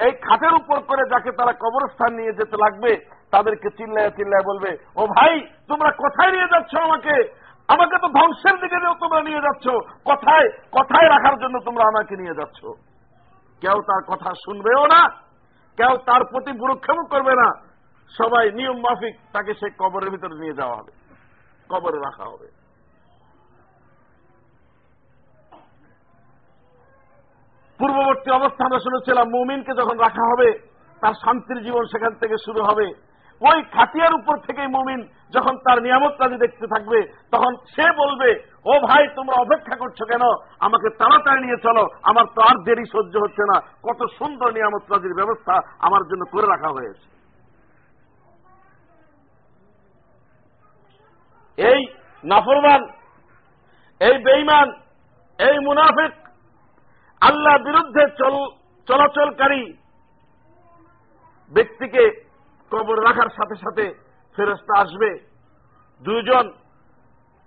[0.00, 2.92] এই খাটের উপর করে যাকে তারা কবরস্থান নিয়ে যেতে লাগবে,
[3.34, 5.34] তাদেরকে চিল্লায় চিল্লায় বলবে, ও ভাই,
[5.70, 7.16] তোমরা কোথায় নিয়ে যাচ্ছ আমাকে?
[7.68, 9.66] আমাকে তো ধ্বংসের দিকে তোমরা নিয়ে যাচ্ছ।
[10.10, 10.48] কথায়?
[10.78, 12.60] কথায় রাখার জন্য তোমরা আমাকে নিয়ে যাচ্ছ?
[13.62, 15.00] কেউ তার কথা শুনবেও না,
[15.78, 17.48] কেউ তার প্রতি ভুরুক্ষেপ করবে না।
[18.12, 20.92] সবাই নিয়ম মাফিক তাকে সেই কবরের ভিতরে নিয়ে যাওয়া হবে,
[21.70, 22.48] কবরে রাখা হবে।
[27.82, 30.48] পূর্ববর্তী অবস্থা আমরা শুনেছিলাম, মুমিনকে যখন রাখা হবে,
[31.02, 32.86] তার শান্তির জীবন সেখান থেকে শুরু হবে।
[33.40, 35.00] ওই খাটিয়ার উপর থেকেই মুমিন
[35.34, 36.98] যখন তার নিয়ামত কাজী দেখতে থাকবে,
[37.32, 38.30] তখন সে বলবে,
[38.70, 40.24] ও ভাই, তোমরা অপেক্ষা করছ কেন?
[40.60, 45.14] আমাকে তাড়াতাড়ি নিয়ে চলো, আমার তো আর দেরি সহ্য হচ্ছে না। কত সুন্দর নিয়ামত কাজীর
[45.14, 47.06] ব্যবস্থা আমার জন্য করে রাখা হয়েছে।
[51.58, 51.80] এই
[52.24, 52.82] নাফরমান,
[54.00, 54.68] এই বেইমান
[55.38, 56.12] এই মুনাফিক
[57.28, 58.02] আল্লাহ বিরুদ্ধে
[58.88, 59.62] চলাচলকারী
[61.52, 62.04] ব্যক্তিকে
[62.72, 63.84] কবর রাখার সাথে সাথে
[64.36, 65.10] ফেরস্তা আসবে।
[66.02, 66.46] দুইজন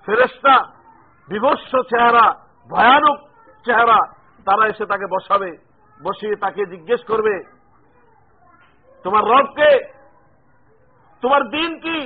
[0.06, 0.56] ফেরেস্তা
[1.30, 2.26] বিভৎস চেহারা,
[2.70, 3.18] ভয়ানক
[3.66, 4.00] চেহারা,
[4.48, 5.50] তারা এসে তাকে বসাবে,
[6.00, 7.36] বসিয়ে তাকে জিজ্ঞেস করবে,
[9.06, 9.70] তোমার রবকে
[11.24, 12.00] তোমার দিন কি?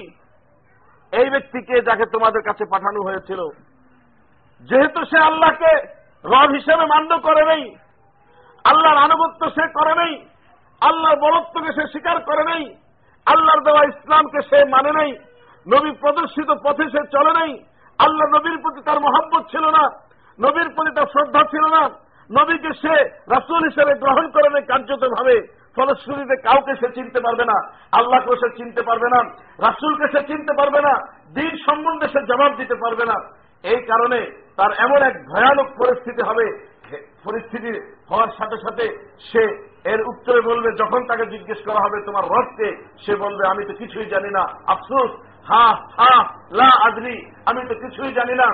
[1.14, 3.42] এই ব্যক্তিকে যাকে তোমাদের কাছে পাঠানো হয়েছিল।
[4.70, 5.74] যেহেতু সে আল্লাহকে
[6.26, 7.76] রব হিসেবে মান্য করে নেই।
[8.64, 10.26] আল্লাহর আনুগত্য সে করে নেই।
[10.82, 12.76] আল্লাহর বরত্বকে সে স্বীকার করে নেই।
[13.26, 15.12] আল্লাহর দেওয়া ইসলামকে সে মানে নেই।
[15.68, 17.64] নবী প্রদর্শিত পথে সে চলে নেই।
[18.00, 19.90] আল্লাহ নবীর প্রতি তার মহাব্বত ছিল না।
[20.40, 21.90] নবীর প্রতি তার শ্রদ্ধা ছিল না।
[22.32, 27.72] নবীকে সে রাসুল হিসেবে গ্রহণ করে নেই কার্যত ভাবে ফলশ্রুতিতে কাউকে সে চিনতে পারবে না।
[27.92, 29.30] আল্লাহকেও সে চিনতে পারবে না।
[29.60, 31.00] রাসুলকে সে চিনতে পারবে না।
[31.34, 33.14] দিন সম্বন্ধে সে জবাব দিতে পারবে না।
[33.64, 36.46] এই কারণে তার এমন এক ভয়ানক পরিস্থিতি হবে
[37.26, 37.72] পরিস্থিতি
[38.12, 38.86] হওয়ার সাথে সাথে
[39.30, 39.44] সে
[39.92, 42.68] এর উত্তরে বলবে, যখন তাকে জিজ্ঞেস করা হবে তোমার রথকে
[43.04, 44.44] সে বলবে, আমি তো কিছুই জানি না।
[44.74, 45.12] আফসোস,
[45.50, 45.66] হা
[46.00, 46.14] হা,
[46.60, 47.16] লা আদরি
[47.50, 48.48] আমি তো কিছুই জানি না।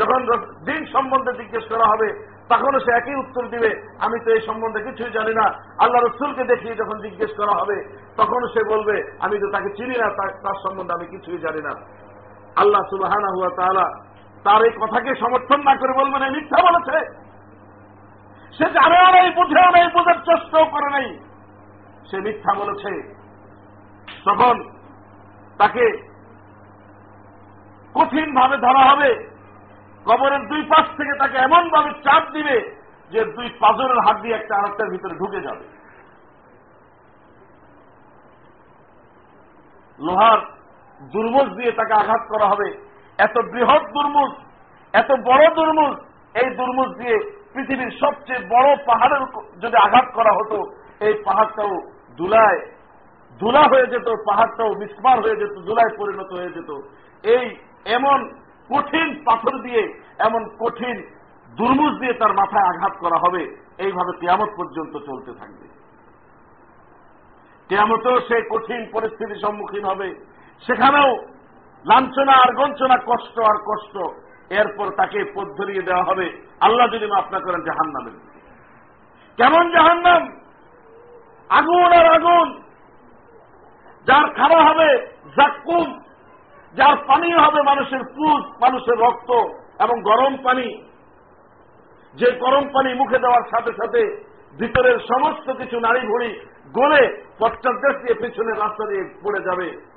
[0.00, 0.20] যখন
[0.68, 2.08] দিন সম্বন্ধে জিজ্ঞেস করা হবে,
[2.52, 3.70] তখনও সে একই উত্তর দিবে,
[4.06, 5.46] আমি তো এই সম্বন্ধে কিছুই জানি না।
[5.84, 7.76] আল্লাহ রসুলকে দেখিয়ে যখন জিজ্ঞেস করা হবে,
[8.20, 10.08] তখনও সে বলবে, আমি তো তাকে চিনি না
[10.44, 11.72] তার সম্বন্ধে আমি কিছুই জানি না।
[12.62, 13.86] আল্লাহ সুবাহানা হুয়া তাহলা
[14.46, 16.96] তার এই কথাকে সমর্থন না করে বলবেন, এই মিথ্যা বলেছে।
[18.56, 21.08] সে জানেও নেই বুঝেও নেই বোঝার চেষ্টাও করে নেই।
[22.10, 22.92] সে মিথ্যা বলেছে।
[24.24, 24.56] তখন
[25.58, 25.86] তাকে
[27.94, 29.10] কঠিন ভাবে ধরা হবে।
[30.06, 32.56] কবরের দুই পাশ থেকে তাকে এমন ভাবে চাপ দিবে
[33.10, 35.64] যে দুই পাজরের হাত দিয়ে একটা আরেকটার ভিতরে ঢুকে যাবে।
[39.98, 40.40] লোহার
[41.12, 42.85] দুর্মুজ দিয়ে তাকে আঘাত করা হবে।
[43.18, 44.32] এত বৃহৎ দুর্মুজ,
[44.94, 45.94] এত বড় দুর্মুজ,
[46.40, 47.16] এই দুর্মুজ দিয়ে
[47.52, 49.22] পৃথিবীর সবচেয়ে বড় পাহাড়ের
[49.62, 50.58] যদি আঘাত করা হতো,
[51.06, 51.74] এই পাহাড়টাও
[52.16, 52.60] দুলায়
[53.40, 56.70] দুলা হয়ে যেত, পাহাড়টাও বিস্মার হয়ে যেত দুলায় পরিণত হয়ে যেত।
[57.24, 57.44] এই
[57.96, 58.18] এমন
[58.70, 59.82] কঠিন পাথর দিয়ে,
[60.18, 60.96] এমন কঠিন
[61.56, 63.42] দুর্মুজ দিয়ে তার মাথায় আঘাত করা হবে,
[63.78, 65.66] এইভাবে কেয়ামত পর্যন্ত চলতে থাকবে।
[67.68, 70.08] কেয়ামতেও সে কঠিন পরিস্থিতির সম্মুখীন হবে।
[70.66, 71.08] সেখানেও
[71.86, 73.96] লাঞ্ছনা আর গঞ্চনা কষ্ট আর কষ্ট।
[74.52, 78.12] এরপর তাকে পথ ধরিয়ে দেওয়া হবে। আল্লাহ যদি মাফ না করেন জাহান নামের
[79.36, 80.22] কেমন জাহান্নাম?
[81.48, 82.62] আগুন আর আগুন।
[84.06, 86.00] যার খাওয়া হবে জাক্কুম,
[86.74, 89.30] যার পানীয় হবে মানুষের পুজ মানুষের রক্ত
[89.82, 90.82] এবং গরম পানি।
[92.14, 94.24] যে গরম পানি মুখে দেওয়ার সাথে সাথে
[94.58, 97.02] ভিতরের সমস্ত কিছু নারী ভুড়ি গলে
[97.38, 99.95] পশ্চাৎদেশ দিয়ে পেছনের রাস্তা দিয়ে পড়ে যাবে।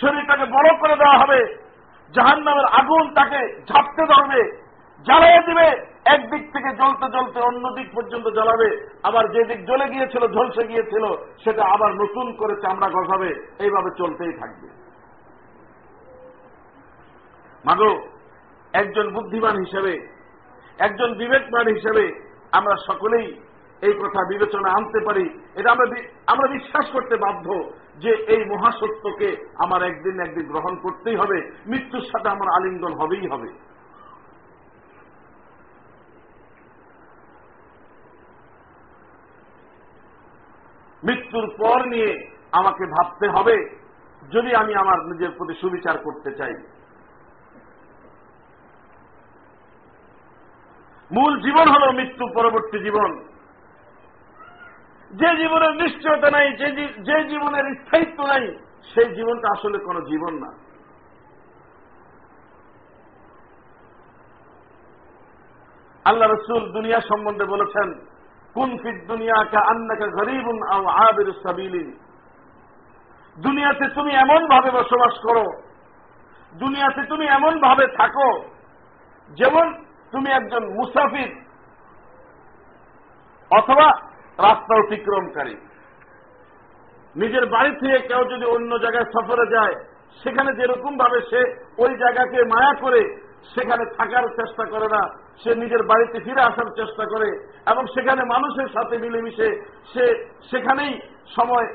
[0.00, 1.70] শরীরটাকে বড় করে দেওয়া হবে।
[2.14, 4.70] জাহান নামের আগুন তাকে ঝাপতে ধরবে,
[5.04, 10.26] জ্বালিয়ে দিবে, একদিক থেকে জ্বলতে জ্বলতে অন্য দিক পর্যন্ত জ্বালাবে। আবার যে দিক জ্বলে গিয়েছিল,
[10.26, 11.04] ঝলসে গিয়েছিল,
[11.44, 14.68] সেটা আবার নতুন করে চামড়া গজাবে। এইভাবে চলতেই থাকবে।
[17.64, 18.08] মাগো,
[18.72, 20.08] একজন বুদ্ধিমান হিসেবে,
[20.78, 23.40] একজন বিবেকমান হিসেবে আমরা সকলেই
[23.82, 25.86] এই কথা বিবেচনা আনতে পারি। এটা আমরা
[26.26, 32.28] আমরা বিশ্বাস করতে বাধ্য যে এই মহাসত্যকে আমার একদিন একদিন গ্রহণ করতেই হবে, মৃত্যুর সাথে
[32.28, 33.48] আমার আলিঙ্গন হবেই হবে।
[41.04, 43.56] মৃত্যুর পর নিয়ে আমাকে ভাবতে হবে,
[44.32, 46.54] যদি আমি আমার নিজের প্রতি সুবিচার করতে চাই।
[51.12, 53.29] মূল জীবন হল মৃত্যু পরবর্তী জীবন।
[55.10, 56.46] যে জীবনের নিশ্চয়তা নাই,
[57.08, 58.44] যে জীবনের স্থায়িত্ব নাই,
[58.92, 60.50] সেই জীবনটা আসলে কোন জীবন না।
[66.04, 67.88] আল্লাহ রসুল দুনিয়া সম্বন্ধে বলেছেন,
[68.54, 70.58] কুন ফিট দুনিয়াকে আন্নাকে গরিবুন
[71.06, 71.88] আবির সাবিলিন।
[73.36, 75.46] দুনিয়াতে তুমি এমন ভাবে বসবাস করো,
[76.52, 78.30] দুনিয়াতে তুমি এমন ভাবে থাকো,
[79.30, 79.66] যেমন
[80.12, 81.30] তুমি একজন মুসাফির,
[83.50, 83.88] অথবা
[84.46, 85.54] রাস্তা অতিক্রমকারী।
[87.16, 89.74] নিজের বাড়ি থেকে কেউ যদি অন্য জায়গায় সফরে যায়,
[90.22, 91.40] সেখানে যেরকম ভাবে সে
[91.82, 93.02] ওই জায়গাকে মায়া করে
[93.54, 95.02] সেখানে থাকার চেষ্টা করে না,
[95.42, 97.28] সে নিজের বাড়িতে ফিরে আসার চেষ্টা করে,
[97.72, 99.48] এবং সেখানে মানুষের সাথে মিলেমিশে
[99.92, 100.04] সে
[100.50, 100.92] সেখানেই
[101.36, 101.66] সময়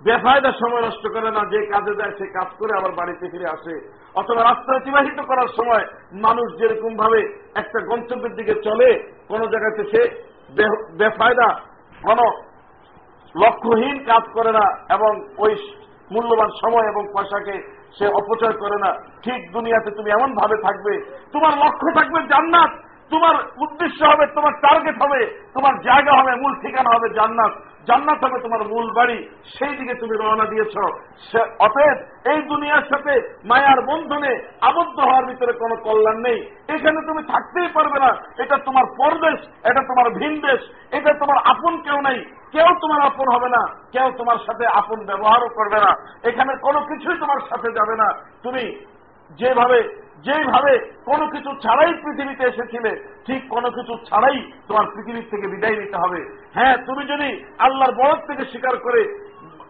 [0.00, 3.74] বেফায়দা সময় নষ্ট করে না, যে কাজে যায় সে কাজ করে আবার বাড়িতে ফিরে আসে।
[4.20, 5.84] অথবা রাস্তা অতিবাহিত করার সময়
[6.26, 7.20] মানুষ যেরকম ভাবে
[7.62, 8.90] একটা গন্তব্যের দিকে চলে,
[9.30, 10.02] কোন জায়গাতে সে
[10.98, 11.48] বেফায়দা
[12.02, 12.18] কোন
[13.34, 15.52] লক্ষ্যহীন কাজ করে না এবং ওই
[16.12, 17.54] মূল্যবান সময় এবং পয়সাকে
[17.98, 18.90] সে অপচয় করে না।
[19.22, 22.70] ঠিক দুনিয়াতে তুমি এমন ভাবে থাকবে, তোমার লক্ষ্য থাকবে জান্নাত।
[23.10, 27.52] তোমার উদ্দেশ্য হবে, তোমার টার্গেট হবে, তোমার জায়গা হবে, মূল ঠিকানা হবে জান্নাত।
[27.88, 30.76] জান্নাত হবে তোমার মূল বাড়ি। সেই দিকে তুমি রওনা দিয়েছ।
[31.58, 31.98] অতএব
[32.32, 36.38] এই দুনিয়ার সাথে মায়ার বন্ধনে আবদ্ধ হওয়ার ভিতরে কোনো কল্যাণ নেই।
[36.68, 40.60] এখানে তুমি থাকতেই পারবে না। এটা তোমার পরদেশ, এটা তোমার ভিন দেশ,
[40.94, 43.62] এটা তোমার আপন কেউ নেই। কেউ তোমার আপন হবে না,
[43.92, 45.92] কেউ তোমার সাথে আপন ব্যবহারও করবে না।
[46.28, 48.08] এখানে কোনো কিছুই তোমার সাথে যাবে না।
[48.42, 48.86] তুমি
[49.30, 50.72] যেভাবে যেভাবে
[51.08, 52.92] কোনো কিছু ছাড়াই পৃথিবীতে এসেছিলে,
[53.26, 56.20] ঠিক কোনো কিছু ছাড়াই তোমার পৃথিবীর থেকে বিদায় নিতে হবে।
[56.56, 57.28] হ্যাঁ তুমি যদি
[57.66, 59.02] আল্লাহর বরফ থেকে স্বীকার করে,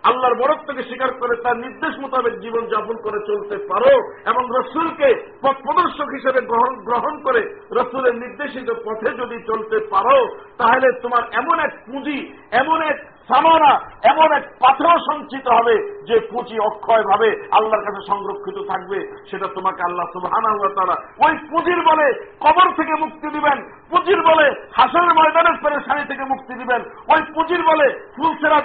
[0.09, 3.93] আল্লাহর বরফ থেকে স্বীকার করে তার নির্দেশ মোতাবেক জীবন যাপন করে চলতে পারো,
[4.31, 5.09] এবং রসুলকে
[5.43, 6.41] পথ প্রদর্শক হিসেবে
[6.89, 7.43] গ্রহণ করে
[7.79, 10.19] রসুলের নির্দেশিত পথে যদি চলতে পারো,
[10.61, 12.19] তাহলে তোমার এমন এক পুঁজি,
[12.61, 13.71] এমন এক সামানা
[14.11, 15.75] এমন এক পাথর সঞ্চিত হবে
[16.09, 18.99] যে পুঁজি অক্ষয় ভাবে আল্লাহর কাছে সংরক্ষিত থাকবে।
[19.31, 22.07] সেটা তোমাকে আল্লাহ সুবহানা তারা ওই পুঁজির বলে
[22.45, 23.59] কবর থেকে মুক্তি দিবেন,
[23.91, 24.47] পুঁজির বলে
[24.79, 26.81] হাসনের ময়দানের পেরেশানি থেকে মুক্তি দিবেন,
[27.13, 28.59] ওই পুঁজির বলে ফুলসেরা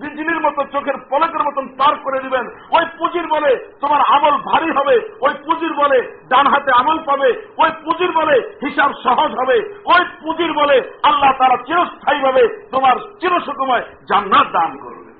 [0.00, 2.44] বিজলির মতো চোখের পলকের মতন পার করে দিবেন,
[2.76, 3.50] ওই পুঁজির বলে
[3.82, 5.98] তোমার আমল ভারী হবে, ওই পুঁজির বলে
[6.30, 7.28] ডান হাতে আমল পাবে,
[7.62, 9.56] ওই পুঁজির বলে হিসাব সহজ হবে,
[9.94, 10.76] ওই পুঁজির বলে
[11.10, 15.12] আল্লাহ তারা চিরস্থায়ী ভাবে তোমার চিরসুকুময় জান্নাত দান করবে।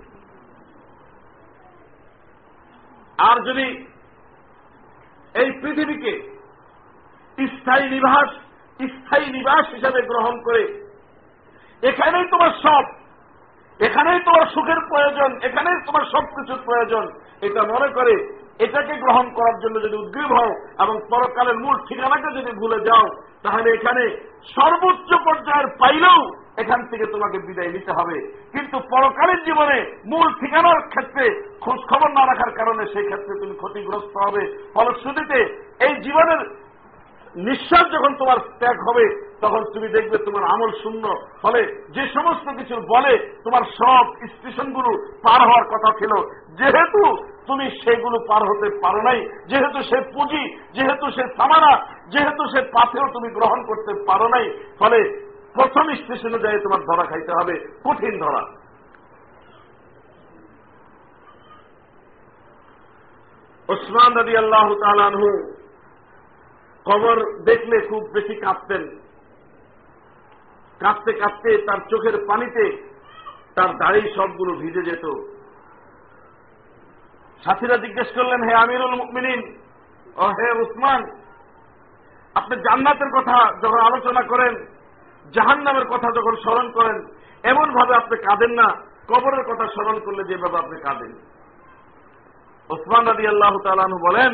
[3.18, 3.66] আর যদি
[5.34, 6.12] এই পৃথিবীকে
[7.38, 8.28] স্থায়ী নিবাস
[8.80, 10.62] স্থায়ী নিবাস হিসাবে গ্রহণ করে,
[11.82, 12.84] এখানেই তোমার সব,
[13.80, 17.04] এখানেই তোমার সুখের প্রয়োজন, এখানেই তোমার সবকিছুর প্রয়োজন,
[17.46, 18.14] এটা মনে করে
[18.58, 23.06] এটাকে গ্রহণ করার জন্য যদি উদ্গ্রীব হও এবং পরকালের মূল ঠিকানাকে যদি ভুলে যাও,
[23.42, 24.02] তাহলে এখানে
[24.56, 26.20] সর্বোচ্চ পর্যায়ের পাইলেও
[26.56, 28.16] এখান থেকে তোমাকে বিদায় নিতে হবে।
[28.52, 31.24] কিন্তু পরকালীন জীবনে মূল ঠিকানার ক্ষেত্রে
[31.60, 34.42] খোঁজ খবর না রাখার কারণে সেই ক্ষেত্রে তুমি ক্ষতিগ্রস্ত হবে।
[34.74, 35.38] ফলশ্রুতিতে
[35.86, 36.62] এই জীবনের
[37.36, 42.74] নিঃশ্বাস যখন তোমার ত্যাগ হবে, তখন তুমি দেখবে তোমার আমল শূন্য। ফলে যে সমস্ত কিছু
[42.76, 44.90] বলে, তোমার সব স্টেশনগুলো
[45.22, 46.12] পার হওয়ার কথা ছিল।
[46.54, 52.62] যেহেতু তুমি সেগুলো পার হতে পারো নাই, যেহেতু সে পুঁজি, যেহেতু সে সামানা, যেহেতু সে
[52.62, 58.14] পাথেও তুমি গ্রহণ করতে পারো নাই, ফলে প্রথম স্টেশনে যাই তোমার ধরা খাইতে হবে, কঠিন
[58.24, 58.42] ধরা।
[63.68, 65.30] ওসমান নদী আল্লাহ তালু
[66.86, 68.82] কবর দেখলে খুব বেশি কাঁপতেন।
[70.80, 72.64] কাঁপতে কাঁপতে তার চোখের পানিতে
[73.54, 75.06] তার দাড়ি সবগুলো ভিজে যেত।
[77.42, 79.40] সাথীরা জিজ্ঞেস করলেন, হে আমিরুল মিনিন
[80.16, 81.00] ও হে উসমান
[82.34, 84.71] আপনি জান্নাতের কথা যখন আলোচনা করেন
[85.34, 87.04] জাহান নামের কথা যখন স্মরণ করেন,
[87.44, 88.68] এমন ভাবে আপনি কাঁদেন না,
[89.08, 91.12] কবরের কথা স্মরণ করলে যেভাবে আপনি কাঁদেন।
[92.70, 94.32] ওসমান নদী আল্লাহ তালু বলেন,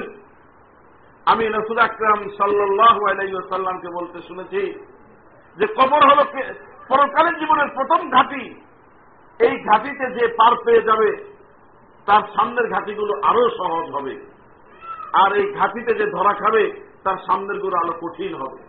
[1.27, 4.83] আমি নসুল আকরাম সাল্লাহ আলাইসাল্লামকে বলতে শুনেছি
[5.57, 6.25] যে কবর হল
[6.89, 8.55] পরকালীন জীবনের প্রথম ঘাটি।
[9.41, 11.39] এই ঘাটিতে যে পার পেয়ে যাবে,
[12.07, 14.15] তার সামনের ঘাটিগুলো আরও সহজ হবে।
[15.13, 18.68] আর এই ঘাটিতে যে ধরা খাবে, তার সামনেরগুলো আরও কঠিন হবে।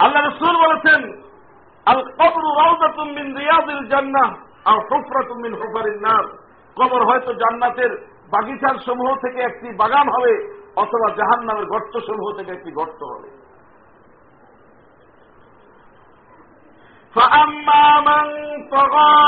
[0.00, 1.00] আল্লাহ রসুল বলেছেন
[1.86, 4.30] আল কবর রাউদাতুমিন রিয়াদিল জান্নাহ
[4.64, 6.24] আর হুফরাতুমিন হুফারিন নার
[6.76, 7.92] কবর হয়তো জান্নাতের
[8.30, 10.32] বাগিচার সমূহ থেকে একটি বাগান হবে
[10.76, 13.30] অথবা জাহান নামের গর্ত সমূহ থেকে একটি গর্ত হবে
[17.14, 18.26] فأما من
[18.68, 19.18] طغى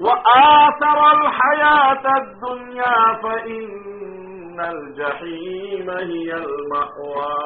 [0.00, 7.38] وآثر الحياة الدنيا فإن الجحيم هي المأوى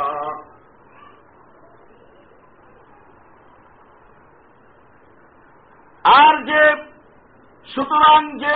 [6.16, 6.76] আর যে,
[7.74, 8.56] সুতরাং যে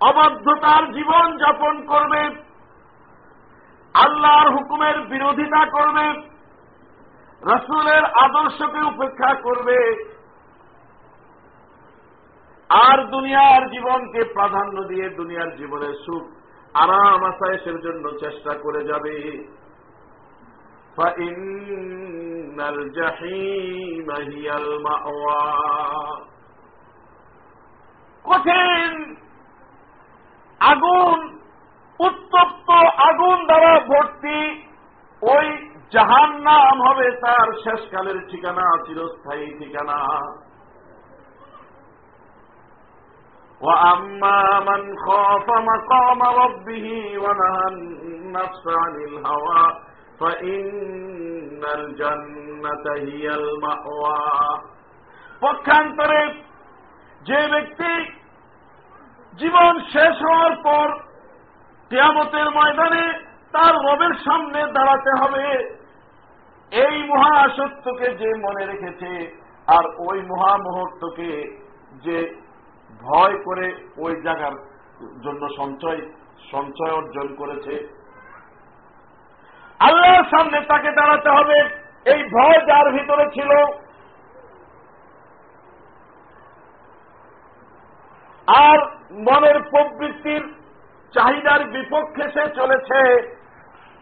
[0.00, 2.22] অবাধ্যতার জীবন যাপন করবে,
[3.94, 6.06] আল্লাহর হুকুমের বিরোধিতা করবে,
[7.42, 10.04] রসুলের আদর্শকে উপেক্ষা করবে,
[12.70, 16.22] আর দুনিয়ার জীবনকে প্রাধান্য দিয়ে দুনিয়ার জীবনের সুখ
[16.74, 19.44] আরাম আসায়েসের জন্য চেষ্টা করে যাবে।
[28.25, 28.93] কঠিন
[30.61, 31.19] আগুন
[31.99, 32.69] উত্তপ্ত
[33.09, 34.39] আগুন দ্বারা ভর্তি
[35.21, 35.47] ওই
[35.91, 39.99] জাহান নাম হবে তার শেষকালের ঠিকানা চিরস্থায়ী ঠিকানা
[43.61, 46.87] وأما من خاف مقام ربه
[47.19, 49.65] ونهى النفس عن الهوى
[55.40, 56.20] পক্ষান্তরে
[57.22, 57.92] যে ব্যক্তি
[59.32, 60.86] জীবন শেষ হওয়ার পর
[61.90, 63.04] তিয়ামতের ময়দানে
[63.52, 65.44] তার রবের সামনে দাঁড়াতে হবে,
[66.72, 69.10] এই মহা আসত্যকে যে মনে রেখেছে
[69.66, 71.30] আর ওই মহা মুহূর্তকে
[72.04, 72.16] যে
[73.02, 74.56] ভয় করে ওই জায়গার
[75.24, 76.00] জন্য সঞ্চয়
[76.50, 77.74] সঞ্চয় অর্জন করেছে
[79.80, 81.58] আল্লাহর সামনে তাকে দাঁড়াতে হবে।
[82.06, 83.50] এই ভয় যার ভিতরে ছিল।
[88.48, 88.78] আর
[89.12, 90.54] মনের প্রবৃত্তির
[91.14, 93.00] চাহিদার বিপক্ষে সে চলেছে।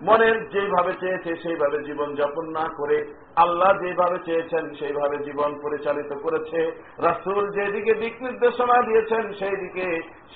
[0.02, 2.98] মনের যেভাবে চেয়েছে সেইভাবে জীবন যাপন না করে
[3.36, 6.60] আল্লাহ যেভাবে চেয়েছেন সেইভাবে জীবন পরিচালিত করেছে।
[6.98, 9.86] রাসুল যেদিকে দিক নির্দেশনা দিয়েছেন সেই দিকে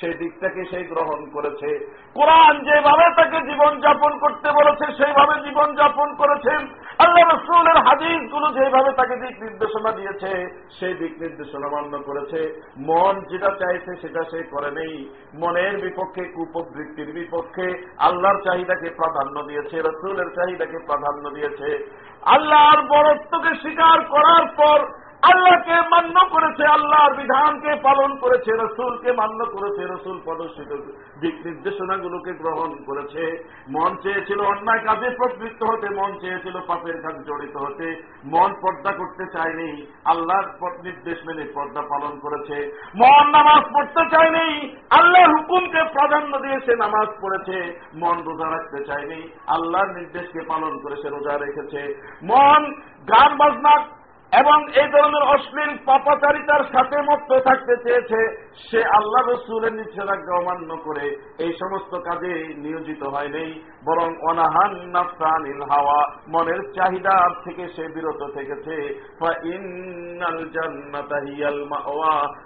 [0.01, 1.69] সেই দিকটাকে সেই গ্রহণ করেছে।
[2.15, 6.61] কোরআন যেভাবে তাকে জীবন যাপন করতে বলেছে সেইভাবে জীবন যাপন করেছেন।
[6.99, 10.31] আল্লাহ রসুলের হাদিসগুলো যেভাবে তাকে দিক নির্দেশনা দিয়েছে,
[10.81, 12.41] সেই দিক নির্দেশনা মান্য করেছে।
[12.77, 14.95] মন যেটা চাইছে সেটা সে করে নেই।
[15.35, 17.67] মনের বিপক্ষে কুপবৃত্তির বিপক্ষে
[17.99, 21.69] আল্লাহর চাহিদাকে প্রাধান্য দিয়েছে, রসুলের চাহিদাকে প্রাধান্য দিয়েছে।
[22.23, 24.79] আল্লাহর বরত্বকে স্বীকার করার পর
[25.23, 30.71] আল্লাহকে মান্য করেছে, আল্লাহর বিধানকে পালন করেছে, রসুলকে মান্য করেছে, রসুল প্রদর্শিত
[31.21, 37.57] দিক নির্দেশনাগুলোকে গ্রহণ করেছে। মন চেয়েছিল অন্যায় কাজে প্রবৃত্ত হতে, মন চেয়েছিল পাপের কাজে জড়িত
[37.57, 40.47] হতে। মন পর্দা করতে চায়নি, আল্লাহর
[40.83, 47.79] নির্দেশ মেনে পর্দা পালন করেছে। মন নামাজ পড়তে চায়নি, আল্লাহর হুকুমকে প্রাধান্য দিয়েছে নামাজ পড়েছে।
[47.95, 52.73] মন রোজা রাখতে চায়নি, আল্লাহর নির্দেশকে পালন করেছে রোজা রেখেছে। মন
[53.09, 53.96] গান বাজনা
[54.33, 58.21] এবং এই ধরনের অশ্লীল পাপাচারিতার সাথে মত্ত থাকতে চেয়েছে
[58.71, 61.07] সে আল্লাহ রসুলের নিষেধাজ্ঞা অমান্য করে।
[61.39, 63.47] এই সমস্ত কাজে নিয়োজিত হয়নি
[63.85, 68.77] বরং অনাহান নাফসানিল হাওয়া, মনের চাহিদার থেকে সে বিরত থেকেছে।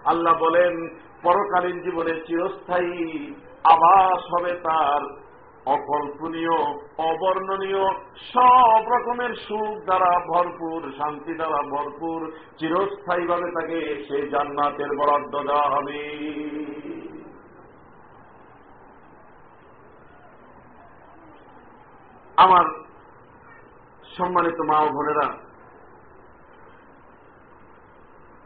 [0.05, 0.75] আল্লাহ বলেন,
[1.23, 5.20] পরকালীন জীবনে চিরস্থায়ী আবাস হবে তার।
[5.67, 6.57] অকল্পনীয়,
[6.99, 7.95] অবর্ণনীয়,
[8.33, 16.01] সব রকমের সুখ দ্বারা ভরপুর, শান্তি দ্বারা ভরপুর, চিরস্থায়ীভাবে তাকে সেই জান্নাতের বরাদ্দ দেওয়া হবে।
[22.37, 22.65] আমার
[24.17, 25.29] সম্মানিত মা ও বোনেরা,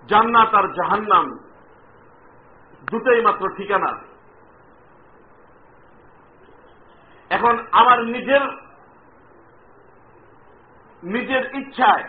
[0.08, 1.38] জান্নাত আর জাহান্নাম
[2.90, 4.03] দুটোই মাত্র ঠিকানা।
[7.30, 8.40] এখন আমার নিজের
[11.02, 12.04] নিজের ইচ্ছায়,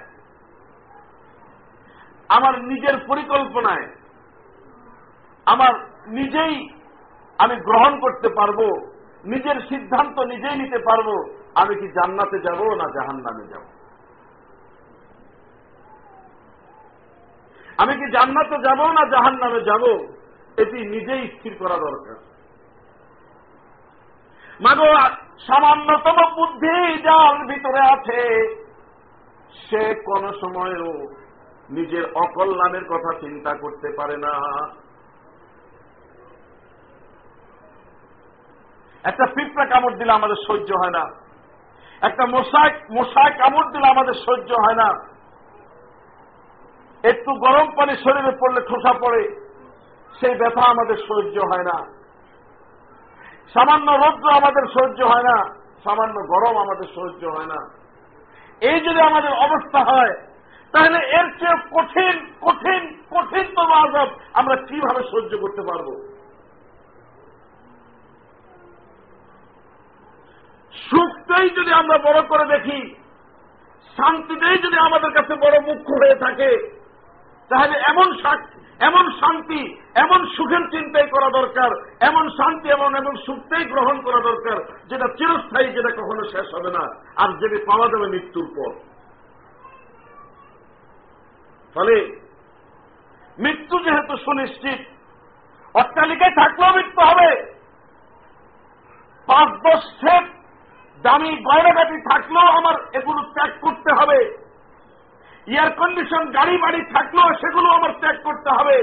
[2.30, 3.88] আমার নিজের পরিকল্পনায়,
[5.46, 5.74] আমার
[6.08, 6.70] নিজেই
[7.40, 8.60] আমি গ্রহণ করতে পারব,
[9.26, 13.64] নিজের সিদ্ধান্ত নিজেই নিতে পারব, আমি কি জান্নাতে যাব না জাহান নামে যাব?
[17.78, 19.84] আমি কি জান্নাতে যাব না জাহান নামে যাব?
[20.58, 22.35] এটি নিজেই স্থির করা দরকার।
[24.62, 24.90] মাগো,
[25.48, 28.22] সামান্যতম বুদ্ধি যার ভিতরে আছে,
[29.54, 31.08] সে কোন সময়েও
[31.70, 34.34] নিজের অকল্যাণের কথা চিন্তা করতে পারে না।
[39.04, 41.04] একটা পিঁপড়া কামড় দিলে আমাদের সহ্য হয় না।
[42.02, 44.90] একটা মশায় মশায় কামড় দিলে আমাদের সহ্য হয় না।
[47.04, 49.52] একটু গরম পানি শরীরে পড়লে ঠোসা পড়ে,
[50.20, 52.05] সেই ব্যথা আমাদের সহ্য হয় না।
[53.54, 55.38] সামান্য রৌদ্র আমাদের সহ্য হয় না,
[55.84, 57.60] সামান্য গরম আমাদের সহ্য হয় না।
[58.62, 60.14] এই যদি আমাদের অবস্থা হয়,
[60.74, 65.88] তাহলে এর চেয়ে কঠিন কঠিন কঠিনতম আজব আমরা কীভাবে সহ্য করতে পারব?
[70.74, 72.80] সুখটাই যদি আমরা বড় করে দেখি,
[73.98, 76.50] শান্তিটাই যদি আমাদের কাছে বড় মুখ্য হয়ে থাকে,
[77.52, 78.08] তাহলে এমন
[78.80, 84.58] এমন শান্তি, এমন সুখের চিন্তাই করা দরকার, এমন শান্তি, এমন এমন সুখটাই গ্রহণ করা দরকার,
[84.88, 86.84] যেটা চিরস্থায়ী, যেটা কখনো শেষ হবে না,
[87.16, 88.72] আর যেটি পাওয়া যাবে মৃত্যুর পর।
[91.76, 92.20] ফলে
[93.38, 94.80] মৃত্যু যেহেতু সুনিশ্চিত,
[95.76, 97.30] অট্টালিকায় থাকলেও মৃত্যু হবে।
[99.28, 100.26] পাঁচ দশ সেট
[101.02, 104.45] দামি গয়নাগাটি থাকলেও আমার এগুলো ত্যাগ করতে হবে।
[105.48, 108.78] এয়ার কন্ডিশন গাড়ি বাড়ি থাকলেও সেগুলো আমার ত্যাগ করতে হবে।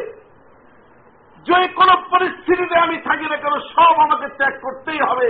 [1.47, 5.29] যে কোনো পরিস্থিতিতে আমি থাকি না কেন সব আমাকে ত্যাগ করতেই হবে।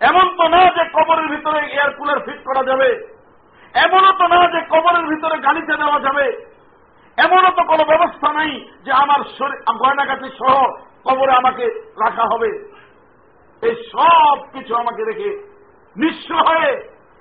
[0.00, 2.90] এমন তো না যে কবরের ভিতরে এয়ার কুলার ফিট করা যাবে।
[3.74, 6.26] এমনও তো না যে কবরের ভিতরে গাড়িতে দেওয়া যাবে।
[7.18, 8.52] এমনও তো কোনো ব্যবস্থা নাই
[8.84, 9.20] যে আমার
[9.80, 10.56] গয়নাগাটি সহ
[11.06, 11.64] কবরে আমাকে
[12.04, 12.50] রাখা হবে।
[13.62, 15.30] এই সব কিছু আমাকে রেখে
[15.96, 16.70] নিঃস্ব হয়ে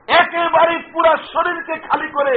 [0.07, 2.35] একেবারে পুরা শরীরকে খালি করে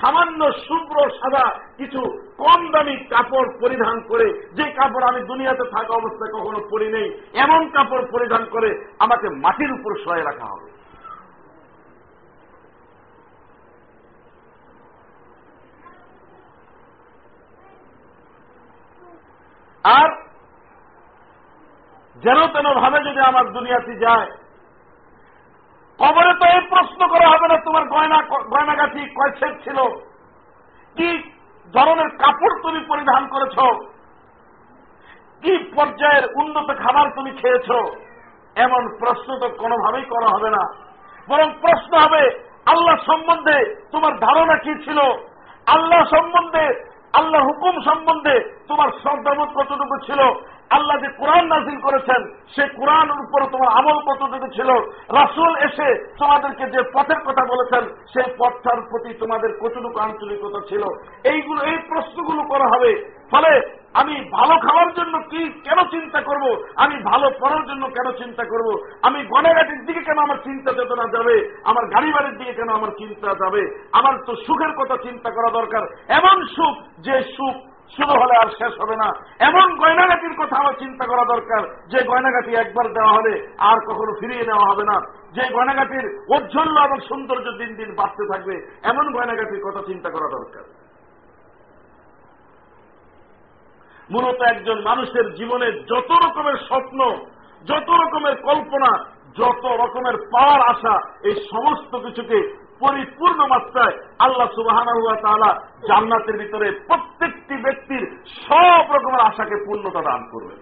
[0.00, 1.44] সামান্য শুভ্র সাদা
[1.76, 2.00] কিছু
[2.38, 7.08] কম দামি কাপড় পরিধান করে, যে কাপড় আমি দুনিয়াতে থাকা অবস্থায় কখনো পরি নেই,
[7.44, 10.68] এমন কাপড় পরিধান করে আমাকে মাটির উপর শয়ে রাখা হবে।
[19.84, 20.08] আর
[22.16, 24.30] যেন তেন ভাবে যদি আমার দুনিয়াতে যায়
[26.02, 28.18] কবরে তো এই প্রশ্ন করা হবে না, তোমার গয়না
[28.52, 29.78] গয়নাগাছি কয় সেট ছিল?
[30.96, 31.08] কি
[31.74, 33.56] ধরনের কাপড় তুমি পরিধান করেছ?
[35.42, 37.68] কি পর্যায়ের উন্নত খাবার তুমি খেয়েছ?
[38.56, 40.62] এমন প্রশ্ন তো কোনোভাবেই করা হবে না।
[41.28, 42.22] বরং প্রশ্ন হবে,
[42.66, 43.56] আল্লাহ সম্বন্ধে
[43.92, 44.98] তোমার ধারণা কি ছিল?
[45.66, 46.64] আল্লাহ সম্বন্ধে
[47.20, 48.34] আল্লাহ হুকুম সম্বন্ধে
[48.68, 50.20] তোমার শ্রদ্ধাবোধ কতটুকু ছিল?
[50.72, 54.70] আল্লাহ যে কোরআন নাজিল করেছেন সে কোরআনের উপরে তোমার আমল কতটুকু ছিল?
[55.16, 60.82] রাসুল এসে তোমাদেরকে যে পথের কথা বলেছেন, সেই পথটার প্রতি তোমাদের কতটুকু আঞ্চলিকতা ছিল?
[61.32, 66.64] এইগুলো, এই প্রশ্নগুলো করা হবে। ফলে আমি ভালো খাওয়ার জন্য কি কেন চিন্তা করব?
[66.76, 68.84] আমি ভালো পড়ার জন্য কেন চিন্তা করব?
[69.02, 71.60] আমি গণাঘাটের দিকে কেন আমার চিন্তা চেতনা যাবে?
[71.64, 73.88] আমার গাড়ি বাড়ির দিকে কেন আমার চিন্তা যাবে?
[73.92, 78.80] আমার তো সুখের কথা চিন্তা করা দরকার। এমন সুখ যে সুখ শুরু হলে আর শেষ
[78.80, 83.78] হবে না। এমন গয়নাগাটির কথা আমার চিন্তা করা দরকার, যে গয়নাগাটি একবার দেওয়া হলে আর
[83.80, 84.96] কখনো ফিরিয়ে নেওয়া হবে না।
[85.32, 90.64] যে গয়নাগাটির ঔজ্জ্বল্য এবং সৌন্দর্য দিন দিন বাড়তে থাকবে, এমন গয়নাগাটির কথা চিন্তা করা দরকার।
[94.10, 97.00] মূলত একজন মানুষের জীবনে যত রকমের স্বপ্ন,
[97.64, 98.90] যত রকমের কল্পনা,
[99.36, 108.22] যত রকমের পাওয়ার আশা, এই সমস্ত কিছুকে পরিপূর্ণ মাত্রায় আল্লাহ সুবাহানা জান্নাতের ভিতরে প্রত্যেকটি ব্যক্তির
[108.26, 110.58] সব রকমের আশাকে পূর্ণতা দান করবেন।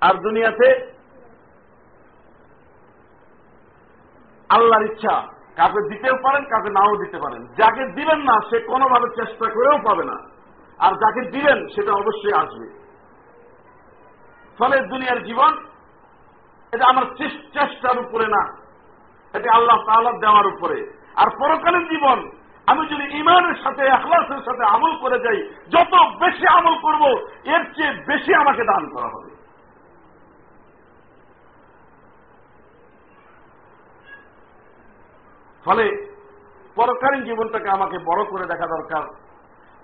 [0.00, 0.92] আর দুনিয়াতে
[4.48, 5.26] আল্লাহর ইচ্ছা
[5.56, 10.04] কাকে দিতেও পারেন কাকে নাও দিতে পারেন। যাকে দিবেন না, সে কোনোভাবে চেষ্টা করেও পাবে
[10.04, 10.16] না।
[10.78, 12.80] আর যাকে দিবেন, সেটা অবশ্যই আসবে।
[14.58, 15.52] ফলে দুনিয়ার জীবন,
[16.72, 17.04] এটা আমার
[17.52, 18.59] চেষ্টার উপরে না।
[19.34, 22.30] এটা আল্লাহ তাল্লাহ দেওয়ার উপরে। আর পরকালীন জীবন,
[22.66, 27.04] আমি যদি ইমানের সাথে আখলাসের সাথে আমল করে যাই, যত বেশি আমল করব,
[27.44, 29.30] এর চেয়ে বেশি আমাকে দান করা হবে।
[35.64, 36.14] ফলে
[36.74, 39.02] পরকালীন জীবনটাকে আমাকে বড় করে দেখা দরকার।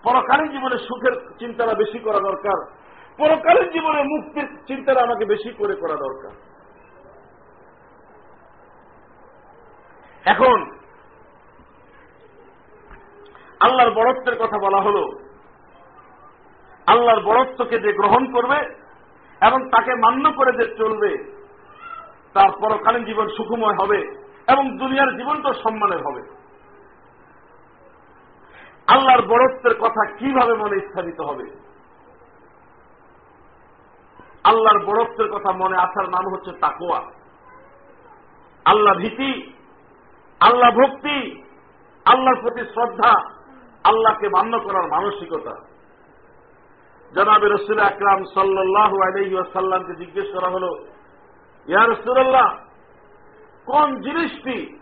[0.03, 2.77] পরকালীন জীবনে সুখের চিন্তাটা বেশি করা দরকার।
[3.19, 6.46] পরকালীন জীবনে মুক্তির চিন্তাটা আমাকে বেশি করে করা দরকার।
[10.27, 10.79] এখন,
[13.61, 14.97] আল্লাহর বড়ত্বের কথা বলা হল।
[16.87, 18.57] আল্লাহর বড়ত্বকে যে গ্রহণ করবে
[19.47, 21.43] এবং তাকে মান্য করে যে চলবে,
[22.35, 26.23] তার পরকালীন জীবন সুখময় হবে এবং দুনিয়ার জীবন তো সম্মানের হবে।
[28.87, 31.45] আল্লাহর বড়ত্বের কথা কীভাবে মনে স্থাপিত হবে?
[34.45, 37.03] আল্লাহর বড়ত্বের কথা মনে আসার নাম হচ্ছে তাকোয়া
[38.65, 39.56] আল্লাহ ভীতি
[40.41, 41.45] আল্লাহ ভক্তি,
[42.05, 43.13] আল্লাহর প্রতি শ্রদ্ধা,
[43.85, 45.55] আল্লাহকে মান্য করার মানসিকতা।
[47.15, 50.65] জনাবে রসুল আকরাম সাল্লাহ আলহিসাল্লামকে জিজ্ঞেস করা হল,
[51.69, 52.59] ইয়া রসুল্লাহ
[53.67, 54.79] কোন জিনিসটি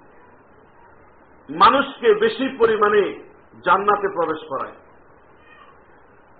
[1.48, 3.30] মানুষকে বেশি পরিমাণে
[3.64, 4.72] জান্নাতে প্রবেশ করায়?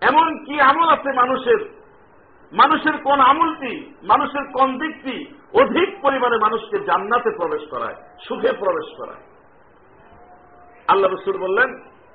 [0.01, 1.84] এমন কি আমল আছে মানুষের
[2.55, 5.15] মানুষের কোন আমলটি মানুষের কোন দিকটি
[5.61, 7.95] অধিক পরিমাণে মানুষকে জান্নাতে প্রবেশ করায়,
[8.29, 9.23] সুখে প্রবেশ করায়।
[10.89, 11.71] আল্লাহ রসুল বললেন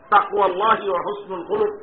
[0.09, 0.69] তাকু আল্লাহ
[1.07, 1.73] হসনুল হলুক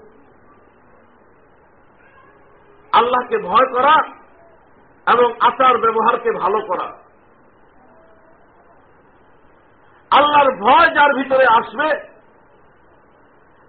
[2.93, 3.95] আল্লাহকে ভয় করা
[5.07, 6.89] এবং আচার ব্যবহারকে ভালো করা।
[10.11, 11.89] আল্লাহর ভয় যার ভিতরে আসবে,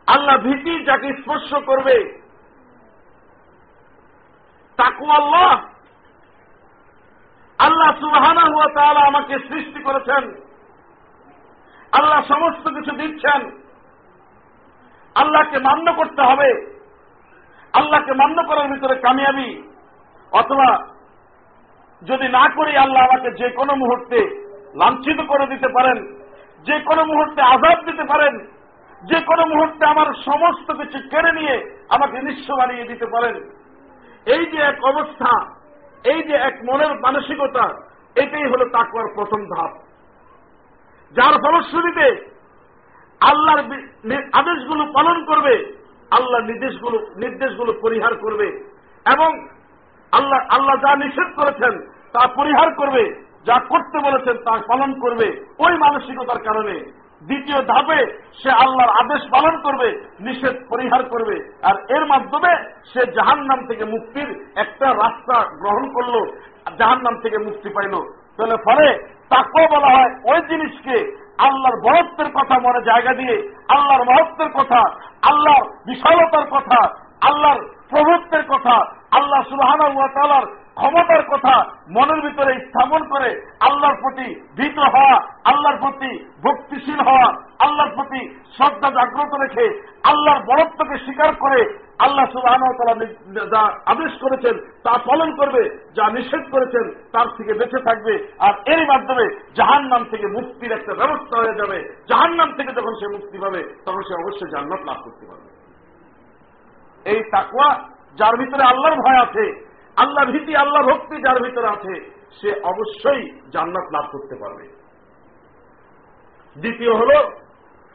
[0.07, 2.16] আল্লাহ ভীতি যাকে স্পর্শ করবে
[4.77, 5.51] তাকু আল্লাহ
[7.57, 10.23] আল্লাহ সুবাহানা হুয়া তাহলে আমাকে সৃষ্টি করেছেন।
[11.91, 13.41] আল্লাহ সমস্ত কিছু দিচ্ছেন।
[15.15, 16.77] আল্লাহকে মান্য করতে হবে।
[17.73, 19.63] আল্লাহকে মান্য করার ভিতরে কামিয়াবি।
[20.31, 20.87] অথবা
[22.03, 24.19] যদি না করি, আল্লাহ আমাকে যে কোনো মুহূর্তে
[24.75, 26.17] লাঞ্ছিত করে দিতে পারেন,
[26.63, 28.47] যে কোনো মুহূর্তে আজাদ দিতে পারেন,
[29.03, 33.66] যে কোনো মুহূর্তে আমার সমস্ত কিছু কেড়ে নিয়ে আমাকে নিঃস্ব বানিয়ে দিতে পারেন।
[34.35, 35.31] এই যে এক অবস্থা,
[36.05, 37.65] এই যে এক মনের মানসিকতা,
[38.15, 39.71] এটাই হল তাকুয়ার প্রথম ধাপ।
[41.13, 42.07] যার ফলশ্রুতিতে
[43.21, 43.61] আল্লাহর
[44.33, 45.53] আদেশগুলো পালন করবে
[46.11, 48.47] আল্লাহ নির্দেশগুলো নির্দেশগুলো পরিহার করবে
[49.05, 49.31] এবং
[50.13, 51.73] আল্লাহ আল্লাহ যা নিষেধ করেছেন
[52.13, 53.03] তা পরিহার করবে,
[53.45, 55.27] যা করতে বলেছেন তা পালন করবে
[55.59, 56.75] ওই মানসিকতার কারণে।
[57.21, 62.51] দ্বিতীয় ধাপে সে আল্লাহর আদেশ পালন করবে, নিষেধ পরিহার করবে, আর এর মাধ্যমে
[62.93, 66.15] সে জাহান নাম থেকে মুক্তির একটা রাস্তা গ্রহণ করল
[66.77, 67.95] জাহান নাম থেকে মুক্তি পাইল।
[68.37, 68.87] তাহলে ফলে
[69.29, 74.81] তাকেও বলা হয় ওই জিনিসকে আল্লাহর মহত্বের কথা মনে জায়গা দিয়ে, আল্লাহর মহত্বের কথা,
[75.21, 76.79] আল্লাহর বিশালতার কথা,
[77.21, 80.45] আল্লাহর প্রভুত্বের কথা আল্লাহ সুবাহান
[80.75, 83.29] ক্ষমতার কথা মনের ভিতরে স্থাপন করে
[83.59, 84.27] আল্লাহর প্রতি
[84.57, 86.11] ভীত হওয়া, আল্লাহর প্রতি
[86.43, 87.27] ভক্তিশীল হওয়া,
[87.59, 88.21] আল্লাহর প্রতি
[88.57, 89.65] শ্রদ্ধা জাগ্রত রেখে
[90.03, 91.59] আল্লাহর বরত্বকে স্বীকার করে
[91.99, 92.53] আল্লাহ সুবাহ
[93.53, 95.63] যা আদেশ করেছেন তা পালন করবে,
[95.95, 100.93] যা নিষেধ করেছেন তার থেকে বেঁচে থাকবে আর এর মাধ্যমে জাহান নাম থেকে মুক্তির একটা
[100.93, 101.77] ব্যবস্থা হয়ে যাবে।
[102.09, 105.49] জাহান নাম থেকে যখন সে মুক্তি পাবে, তখন সে অবশ্যই জান্নাত লাভ করতে পারবে।
[107.05, 109.45] এই তাকুয়া যার ভিতরে আল্লাহর ভয় আছে
[109.97, 111.93] আল্লাহ ভীতি আল্লাহ ভক্তি যার ভিতরে আছে,
[112.39, 113.21] সে অবশ্যই
[113.53, 114.65] জান্নাত লাভ করতে পারবে।
[116.55, 117.11] দ্বিতীয় হল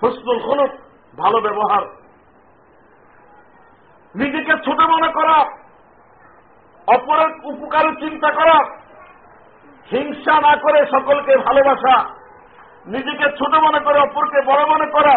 [0.01, 0.73] ফসলুল হলুক
[1.21, 1.85] ভালো ব্যবহার।
[4.15, 5.37] নিজেকে ছোট মনে করা,
[6.89, 8.57] অপরের উপকারের চিন্তা করা,
[9.91, 11.95] হিংসা না করে সকলকে ভালোবাসা,
[12.87, 15.15] নিজেকে ছোট মনে করে অপরকে বড় মনে করা,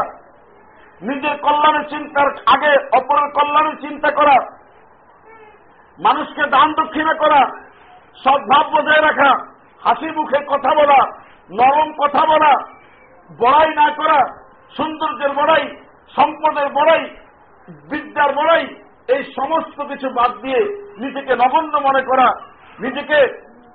[1.01, 4.37] নিজের কল্যাণের চিন্তার আগে অপরের কল্যাণের চিন্তা করা
[5.99, 7.41] মানুষকে দান দক্ষিণা করা
[8.25, 9.31] সদ্ভাব বজায় রাখা,
[9.81, 10.99] হাসি মুখে কথা বলা,
[11.49, 12.51] নরম কথা বলা,
[13.39, 14.19] বড়াই না করা,
[14.77, 15.75] সৌন্দর্যের বড়াই,
[16.15, 17.09] সম্পদের বড়াই,
[17.89, 18.75] বিদ্যার বড়াই,
[19.07, 20.61] এই সমস্ত কিছু বাদ দিয়ে
[20.97, 22.27] নিজেকে নগণ্য মনে করা,
[22.79, 23.19] নিজেকে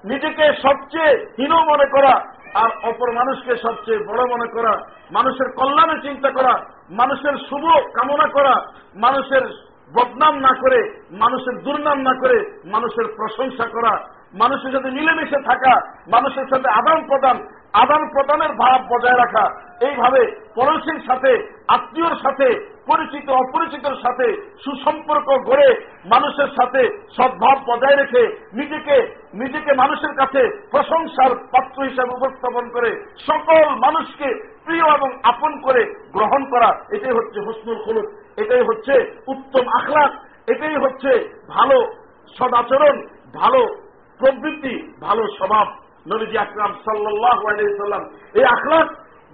[0.05, 2.13] নিজেকে সবচেয়ে হীন মনে করা,
[2.55, 4.73] আর অপর মানুষকে সবচেয়ে বড় মনে করা,
[5.13, 6.61] মানুষের কল্যাণে চিন্তা করা,
[6.91, 7.65] মানুষের শুভ
[7.95, 8.55] কামনা করা,
[8.95, 10.81] মানুষের বদনাম না করে
[11.11, 13.93] মানুষের দুর্নাম না করে মানুষের প্রশংসা করা,
[14.35, 15.75] মানুষের সাথে মিলেমিশে থাকা,
[16.09, 17.37] মানুষের সাথে আদান প্রদান,
[17.73, 19.45] আদান প্রদানের ভাব বজায় রাখা,
[19.81, 20.21] এইভাবে
[20.55, 21.33] পড়োশীর সাথে,
[21.69, 22.49] আত্মীয়র সাথে,
[22.87, 24.27] পরিচিত অপরিচিতর সাথে
[24.65, 25.71] সুসম্পর্ক গড়ে
[26.05, 26.83] মানুষের সাথে
[27.17, 28.23] সদ্ভাব বজায় রেখে
[28.53, 28.97] নিজেকে
[29.35, 32.91] নিজেকে মানুষের কাছে প্রশংসার পাত্র হিসাবে উপস্থাপন করে
[33.27, 34.29] সকল মানুষকে
[34.65, 35.83] প্রিয় এবং আপন করে
[36.13, 38.07] গ্রহণ করা, এটাই হচ্ছে হসনুল হলুক
[38.37, 38.95] এটাই হচ্ছে
[39.29, 40.11] উত্তম আখলাক,
[40.47, 41.11] এটাই হচ্ছে
[41.49, 41.77] ভালো
[42.39, 43.61] সদাচরণ, ভালো
[44.21, 45.67] প্রবৃত্তি, ভালো স্বভাব।
[46.13, 47.39] নবীজি আকরাম সাল্লাহ
[47.81, 48.03] সাল্লাম
[48.35, 48.89] এই আখলাক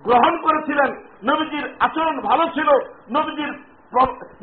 [0.04, 0.90] গ্রহণ করেছিলেন।
[1.24, 2.68] নবীজির আচরণ ভালো ছিল,
[3.10, 3.52] নবীজির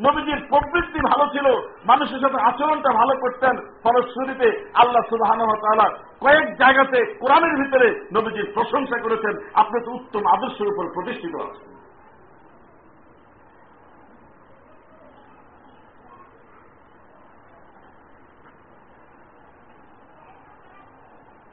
[0.00, 1.46] নবীজির প্রবৃত্তি ভালো ছিল,
[1.86, 5.30] মানুষের সাথে আচরণটা ভালো করতেন। ফলশ্রুতিতে আল্লাহ সুবাহ
[6.20, 11.73] কয়েক জায়গাতে কোরআনের ভিতরে নবীজির প্রশংসা করেছেন। আপনি তো উত্তম আদর্শের উপর প্রতিষ্ঠিত আছেন।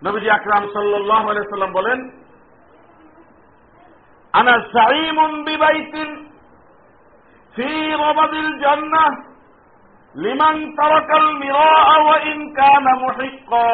[0.02, 2.00] নবীজি আকরাম সাল্লাহ সাল্লাম বলেন
[4.34, 6.08] আনা সাইমুন বিবাইতিন
[7.54, 7.68] ফি
[8.04, 9.12] রবাদিল জান্নাহ
[10.14, 13.68] লিমান তারাকাল মিরাআ ওয়া ইন কানা মুহিক্কা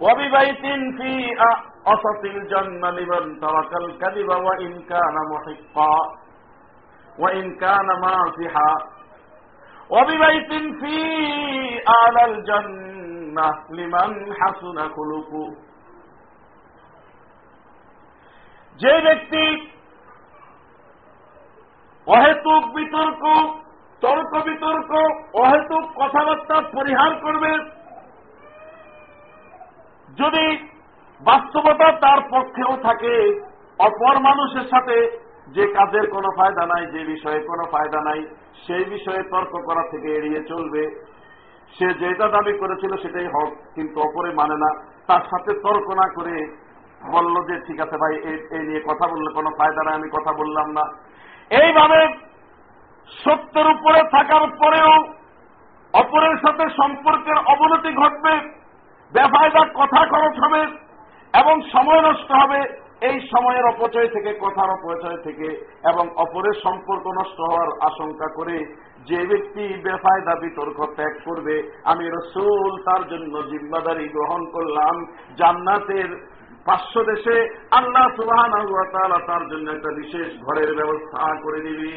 [0.00, 0.64] وببيت
[0.98, 1.12] في
[1.86, 5.96] أسط الجنة لمن ترك الكذب وإن كان محقا
[7.18, 8.72] وإن كان ماسحا
[9.90, 10.96] وببيت في
[11.88, 12.99] أعلى الجنة
[13.71, 15.55] লিমান হাসুনা খুলুকু।
[18.79, 19.71] যে ব্যক্তি
[22.07, 23.23] অহেতুক বিতর্ক,
[24.01, 24.91] তর্ক বিতর্ক,
[25.33, 27.51] অহেতুক কথাবার্তা পরিহার করবে,
[30.17, 30.67] যদি
[31.21, 33.41] বাস্তবতা তার পক্ষেও থাকে,
[33.79, 38.21] অপর মানুষের সাথে যে কাজের কোনো ফায়দা নাই, যে বিষয়ে কোনো ফায়দা নাই,
[38.67, 41.10] সেই বিষয়ে তর্ক করা থেকে এড়িয়ে চলবে।
[41.75, 44.69] সে যেটা দাবি করেছিল সেটাই হক, কিন্তু অপরে মানে না।
[45.07, 46.35] তার সাথে তর্ক না করে
[47.13, 48.13] বলল যে, ঠিক আছে ভাই
[48.55, 50.83] এই নিয়ে কথা বললে কোনো ফায়দা নাই, আমি কথা বললাম না।
[51.61, 51.99] এইভাবে
[53.25, 54.91] সত্যের উপরে থাকার পরেও
[55.93, 58.33] অপরের সাথে সম্পর্কের অবনতি ঘটবে,
[59.13, 60.61] বেফায়দা কথা খরচ হবে,
[61.33, 65.47] এবং সময় নষ্ট হবে। এই সময়ের অপচয় থেকে, কথার অপচয় থেকে
[65.91, 68.57] এবং অপরের সম্পর্ক নষ্ট হওয়ার আশঙ্কা করে
[69.05, 74.95] যে ব্যক্তি বেফায়দা বিতর্ক ত্যাগ করবে, আমি রসুল তার জন্য জিম্মাদারি গ্রহণ করলাম
[75.37, 76.09] জান্নাতের
[76.65, 77.37] পার্শ্ব দেশে।
[77.71, 78.51] আল্লাহ সুবাহান
[79.27, 81.93] তার জন্য একটা বিশেষ ঘরের ব্যবস্থা করে দিবি।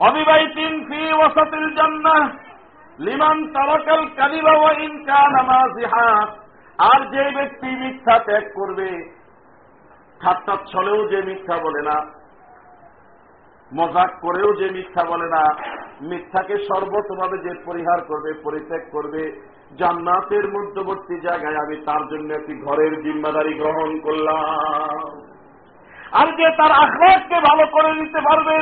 [0.00, 2.22] অবিবাহিতিন ফি ওসাতিল জান্নাহ,
[2.98, 6.08] লিমান তারাকাল কালিবা ওয়া ইন কানা মাযিহা।
[6.82, 8.88] আর যে ব্যক্তি মিথ্যা ত্যাগ করবে,
[10.20, 11.96] ঠাট্টা ছলেও যে মিথ্যা বলে না,
[13.72, 15.42] মজাক করেও যে মিথ্যা বলে না,
[16.00, 19.22] মিথ্যাকে সর্বতভাবে যে পরিহার করবে, পরিত্যাগ করবে,
[19.78, 25.06] জান্নাতের মধ্যবর্তী জায়গায় আমি তার জন্য একটি ঘরের জিম্মাদারি গ্রহণ করলাম।
[26.12, 28.56] আর যে তার আখরাজকে ভালো করে নিতে পারবে,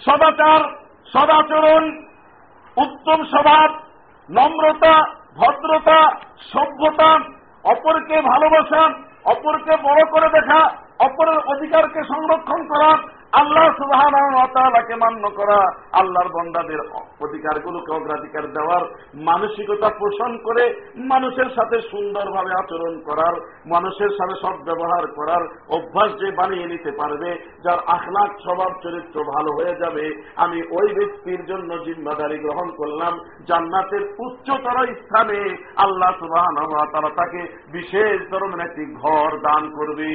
[0.00, 0.62] সদাচার,
[1.12, 1.84] সদাচরণ,
[2.76, 3.68] উত্তম স্বভাব,
[4.28, 4.94] নম্রতা,
[5.36, 6.00] ভদ্রতা
[6.42, 7.10] সভ্যতা
[7.64, 8.82] অপরকে ভালোবাসা
[9.24, 10.60] অপরকে বড় করে দেখা
[10.98, 12.90] অপরের অধিকারকে সংরক্ষণ করা
[13.32, 15.58] আল্লাহ সুবাহকে মান্য করা
[15.92, 16.80] আল্লাহর বন্দাদের
[17.20, 18.82] অধিকারগুলোকে অগ্রাধিকার দেওয়ার
[19.14, 23.34] মানসিকতা পোষণ করে মানুষের সাথে সুন্দরভাবে আচরণ করার,
[23.66, 29.50] মানুষের সাথে সব ব্যবহার করার অভ্যাস যে বানিয়ে নিতে পারবে, যার আখলাখ, স্বভাব, চরিত্র ভালো
[29.52, 33.18] হয়ে যাবে, আমি ওই ব্যক্তির জন্য জিম্মাদারি গ্রহণ করলাম
[33.48, 36.46] জান্নাতের উচ্চতর স্থানে আল্লাহ সুবাহ
[36.92, 37.40] তারা তাকে
[37.72, 40.10] বিশেষ ধরনের একটি ঘর দান করবে।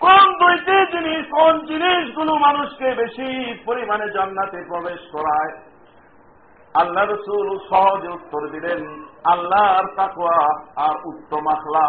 [0.00, 5.52] কোন দুইটি জিনিস, কোন জিনিসগুলো মানুষকে বেশি পরিমাণে জান্নাতে প্রবেশ করায়?
[6.74, 10.38] আল্লাহ রসুল সহজে উত্তর দিলেন, আল্লাহর তাকুয়া
[10.76, 11.86] আর উত্তম আখলা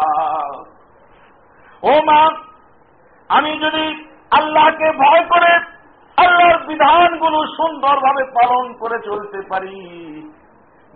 [1.82, 2.30] ও মা,
[3.28, 3.84] আমি যদি
[4.30, 5.52] আল্লাহকে ভয় করে
[6.18, 9.76] আল্লাহর বিধানগুলো সুন্দরভাবে পালন করে চলতে পারি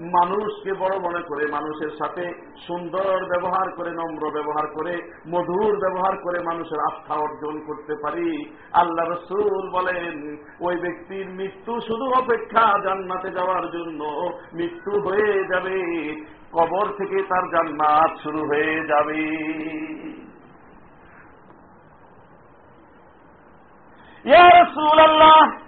[0.01, 2.33] মানুষকে বড় মনে করে, মানুষের সাথে
[2.67, 9.09] সুন্দর ব্যবহার করে, নম্র ব্যবহার করে, মধুর ব্যবহার করে মানুষের আস্থা অর্জন করতে পারি। আল্লাহ
[9.09, 14.05] রসুল বলেন, ওই ব্যক্তির মৃত্যু শুধু অপেক্ষা জান্নাতে যাওয়ার জন্য,
[14.55, 15.79] মৃত্যু হয়ে যাবে,
[16.53, 19.23] কবর থেকে তার জান্নাত শুরু হয়ে যাবে।
[24.25, 25.68] ইয়া রসুল আল্লাহ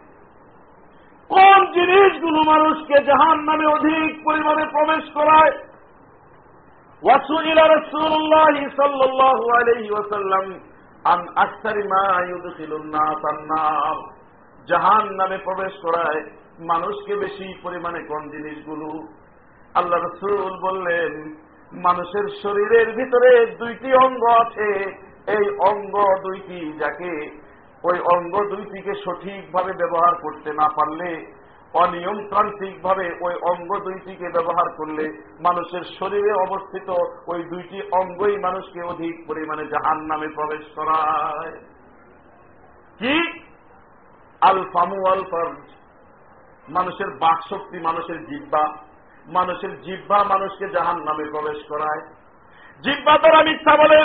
[1.30, 5.58] কোন জিনিসগুলো মানুষকে জাহান নামে অধিক পরিমাণে প্রবেশ করায়।
[15.16, 16.22] নামে প্রবেশ করায়।
[16.58, 19.08] মানুষকে বেশি পরিমাণে কোন জিনিসগুলো।
[19.74, 21.34] আল্লাহ রসুল বললেন,
[21.72, 24.84] মানুষের শরীরের ভিতরে দুইটি অঙ্গ আছে।
[25.26, 27.39] এই অঙ্গ দুইটি যাকে
[27.84, 31.40] ওই অঙ্গ দুইটিকে সঠিকভাবে ব্যবহার করতে না পারলে
[31.74, 35.04] অনিয়মতান্ত্রিক ভাবে ওই অঙ্গ দুইটিকে ব্যবহার করলে
[35.40, 36.88] মানুষের শরীরে অবস্থিত
[37.26, 41.52] ওই দুইটি অঙ্গই মানুষকে অধিক পরিমাণে জাহান নামে প্রবেশ করায়।
[42.98, 43.14] কি?
[44.40, 45.70] আল ফামু আল ফর্জ
[46.68, 48.64] মানুষের বাকশক্তি মানুষের জিব্বা
[49.26, 52.02] মানুষের জিব্বা মানুষকে জাহান নামে প্রবেশ করায়।
[52.84, 54.00] জিব্বা দ্বারা মিথ্যা বলে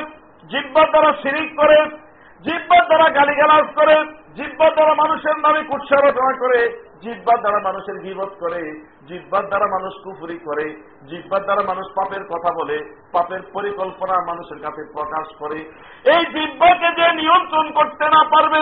[0.47, 2.04] জিব্বা দ্বারা সিরিক করে
[2.45, 3.95] জিব্বার দ্বারা গালিগালাজ করে,
[4.35, 6.59] জিব্বার দ্বারা মানুষের নামে কুৎসারচনা করে,
[7.01, 10.65] জিব্বার দ্বারা মানুষের বিপদ করে, জিব্বার দ্বারা মানুষ কুফুরি করে,
[11.09, 12.77] জিব্বার দ্বারা মানুষ পাপের কথা বলে,
[13.11, 15.59] পাপের পরিকল্পনা মানুষের কাছে প্রকাশ করে।
[16.05, 18.61] এই জিব্বাকে যে নিয়ন্ত্রণ করতে না পারবে,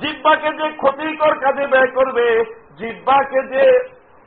[0.00, 2.44] জিব্বাকে যে ক্ষতিকর কাজে ব্যয় করবে,
[2.78, 3.64] জিব্বাকে যে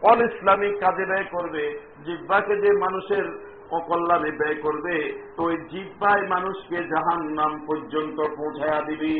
[0.01, 1.63] অন ইসলামিক কাজে ব্যয় করবে,
[2.05, 4.95] জিব্বাকে যে মানুষের অকল্যাণে ব্যয় করবে
[5.35, 9.15] তো ওই জিব্বায় মানুষকে জাহান নাম পর্যন্ত পৌঁছায়া দিবি।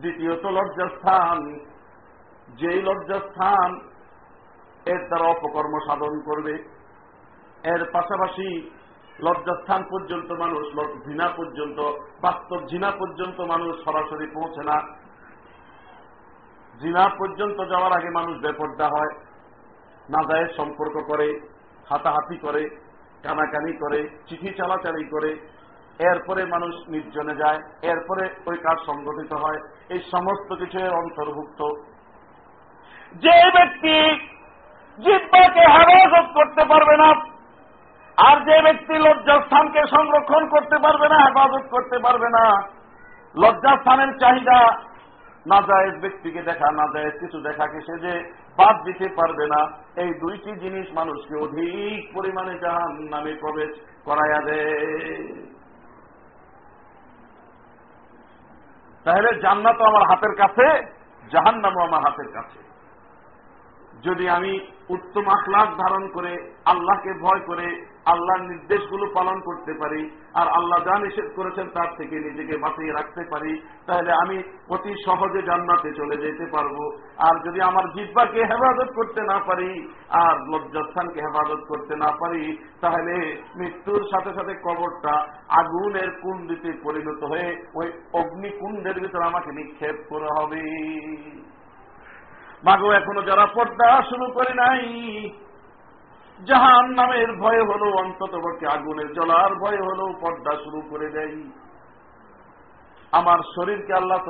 [0.00, 1.38] দ্বিতীয়ত লজ্জাস্থান,
[2.58, 3.70] যেই লজ্জাস্থান
[4.86, 6.54] এর দ্বারা অপকর্ম সাধন করবে।
[7.64, 8.48] এর পাশাপাশি
[9.22, 10.64] লজ্জাস্থান পর্যন্ত মানুষ
[11.06, 11.78] জিনা পর্যন্ত,
[12.20, 14.76] বাস্তব জিনা পর্যন্ত মানুষ সরাসরি পৌঁছে না।
[16.80, 19.12] জিনা পর্যন্ত যাওয়ার আগে মানুষ বেপর্দা হয়
[20.10, 21.28] না যায় সম্পর্ক করে।
[21.90, 22.62] হাতাহাতি করে,
[23.22, 25.30] কানাকানি করে, চিঠি চালাচালি করে।
[25.98, 29.58] এরপরে মানুষ নির্জনে যায়, এরপরে ওই কাজ সংগঠিত হয়।
[29.88, 31.60] এই সমস্ত কিছু অন্তর্ভুক্ত।
[33.14, 33.94] যে ব্যক্তি
[35.02, 37.08] জিব্বাকে হেফাজত করতে পারবে না,
[38.16, 42.76] আর যে ব্যক্তি লজ্জাস্থানকে সংরক্ষণ করতে পারবে না, হেফাজত করতে পারবে না
[43.36, 44.86] লজ্জাস্থানের চাহিদা
[45.46, 49.60] না যায় ব্যক্তিকে দেখা না যায় কিছু দেখাকে সে যে বাদ দিতে পারবে না।
[49.96, 53.72] এই দুইটি জিনিস মানুষকে অধিক পরিমাণে জাহান নামে প্রবেশ
[54.04, 55.24] করাইয়া দেয়
[59.04, 60.66] তাহলে জান্নাত আমার হাতের কাছে
[61.32, 62.60] জাহান নামও আমার হাতের কাছে।
[64.02, 64.52] যদি আমি
[64.88, 66.32] উত্তম আখলাখ ধারণ করে
[66.64, 67.68] আল্লাহকে ভয় করে
[68.12, 70.02] আল্লাহর নির্দেশগুলো পালন করতে পারি,
[70.40, 73.52] আর আল্লাহ যা নিষেধ করেছেন তার থেকে নিজেকে বাঁচিয়ে রাখতে পারি,
[73.86, 74.36] তাহলে আমি
[74.74, 76.76] অতি সহজে জান্নাতে চলে যেতে পারব।
[77.26, 79.70] আর যদি আমার জিব্বাকে হেফাজত করতে না পারি,
[80.22, 82.44] আর লজ্জাস্থানকে হেফাজত করতে না পারি,
[82.80, 83.14] তাহলে
[83.56, 85.14] মৃত্যুর সাথে সাথে কবরটা
[85.60, 90.62] আগুনের কুণ্ডিতে পরিণত হয়ে ওই অগ্নিকুণ্ডের ভিতরে আমাকে নিক্ষেপ করা হবে।
[92.64, 94.82] মাগো, এখনও যারা পর্দা শুরু করে নাই
[96.40, 98.32] জাহান নামের ভয় হলো অন্তত
[98.74, 101.36] আগুনের জ্বলার ভয় হলো, পর্দা শুরু করে দেয়
[103.12, 104.20] আমার শরীরকে আল্লাহ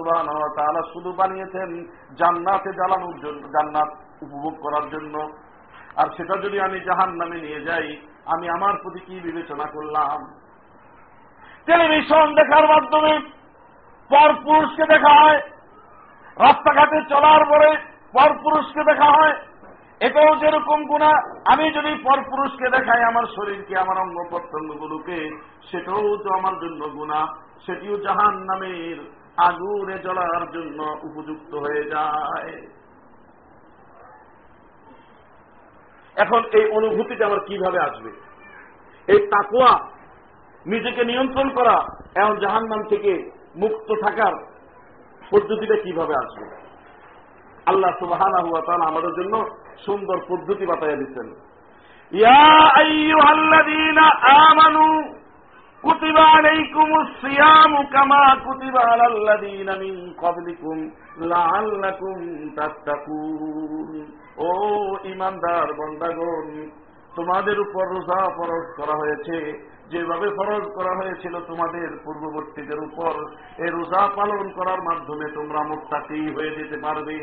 [0.57, 1.71] তাআলা শুধু বানিয়েছেন
[2.19, 3.91] জান্নাতে জ্বালানোর জন্য, জান্নাত
[4.23, 5.15] উপভোগ করার জন্য।
[5.97, 7.89] আর সেটা যদি আমি জাহান নামে নিয়ে যাই,
[8.27, 10.19] আমি আমার প্রতি কি বিবেচনা করলাম?
[11.67, 13.13] টেলিভিশন দেখার মাধ্যমে
[14.11, 15.39] পর পুরুষকে দেখা হয়,
[16.37, 17.71] রাস্তাঘাটে চলার পরে
[18.13, 19.35] পর পুরুষকে দেখা হয়
[20.01, 21.11] এটাও যেরকম গুণা,
[21.53, 25.19] আমি যদি পর পুরুষকে দেখাই আমার শরীরকে, আমার অঙ্গ প্রত্যঙ্গগুলোকে
[25.71, 27.21] সেটাও তো আমার জন্য গুণা।
[27.67, 28.99] সেটিও জাহান নামের
[29.37, 32.55] আগুনে জ্বলার জন্য উপযুক্ত হয়ে যায়।
[36.17, 38.11] এখন এই অনুভূতিটা আমার কীভাবে আসবে?
[39.09, 39.73] এই তাকুয়া
[40.67, 41.77] নিজেকে নিয়ন্ত্রণ করা,
[42.15, 43.13] এখন জাহান নাম থেকে
[43.57, 44.35] মুক্ত থাকার
[45.31, 46.47] পদ্ধতিটা কীভাবে আসবে?
[47.67, 48.33] আল্লাহ সুবাহান
[48.83, 49.35] আমাদের জন্য
[49.86, 51.28] সুন্দর পদ্ধতি বাতাইয়া দিচ্ছেন
[54.48, 54.86] আমানু
[55.84, 60.78] كتب عليكم الصيام كما كتب على الذين من قبلكم
[61.26, 62.18] لعلكم
[62.58, 63.92] تتقون
[64.40, 64.50] ও
[65.06, 66.48] ইমানদার বন্দাগণ
[67.18, 69.38] তোমাদের উপর রোজা ফরজ করা হয়েছে
[69.92, 73.14] যেভাবে ফরজ করা হয়েছিল তোমাদের পূর্ববর্তীদের উপর
[73.64, 77.16] এই রোজা পালন করার মাধ্যমে তোমরা মুক্তাকি হয়ে যেতে পারবে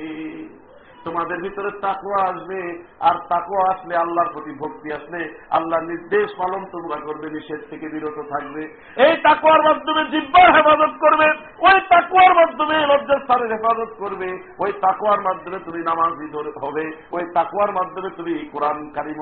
[1.05, 2.59] তোমাদের ভিতরে তাকুয়া আসবে,
[3.07, 5.21] আর তাকুয়া আসলে আল্লাহর প্রতি ভক্তি আসলে
[5.57, 8.61] আল্লাহ নির্দেশ পালন তোমরা করবে, নিষেধ থেকে বিরত থাকবে।
[9.05, 11.27] এই তাকুয়ার মাধ্যমে জিব্বার হেফাজত করবে,
[11.67, 14.29] ওই তাকুয়ার মাধ্যমে লজ্জাস্থানের হেফাজত করবে,
[14.63, 16.27] ওই তাকুয়ার মাধ্যমে তুমি নামাজি
[16.63, 16.85] হবে,
[17.15, 19.19] ওই তাকুয়ার মাধ্যমে তুমি কোরআন কারিম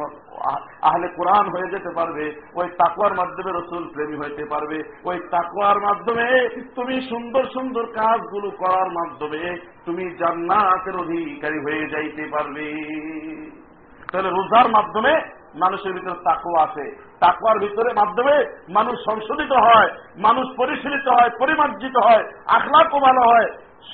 [0.90, 2.26] আহলে কোরআন হয়ে যেতে পারবে,
[2.60, 4.78] ওই তাকুয়ার মাধ্যমে রসুল প্রেমী হইতে পারবে,
[5.10, 6.26] ওই তাকুয়ার মাধ্যমে
[6.78, 9.42] তুমি সুন্দর সুন্দর কাজগুলো করার মাধ্যমে
[9.86, 12.68] তুমি জান্নাতের অধিকারী হয়ে যাইতে পারবে।
[14.12, 15.14] তাহলে রোজার মাধ্যমে
[15.56, 16.86] মানুষের ভিতরে তাকুয়া আছে
[17.20, 18.36] তাকুয়ার ভিতরে মাধ্যমে
[18.70, 23.48] মানুষ সংশোধিত হয়, মানুষ পরিশীলিত হয়, পরিমার্জিত হয়, আখলাকও ভালো হয়।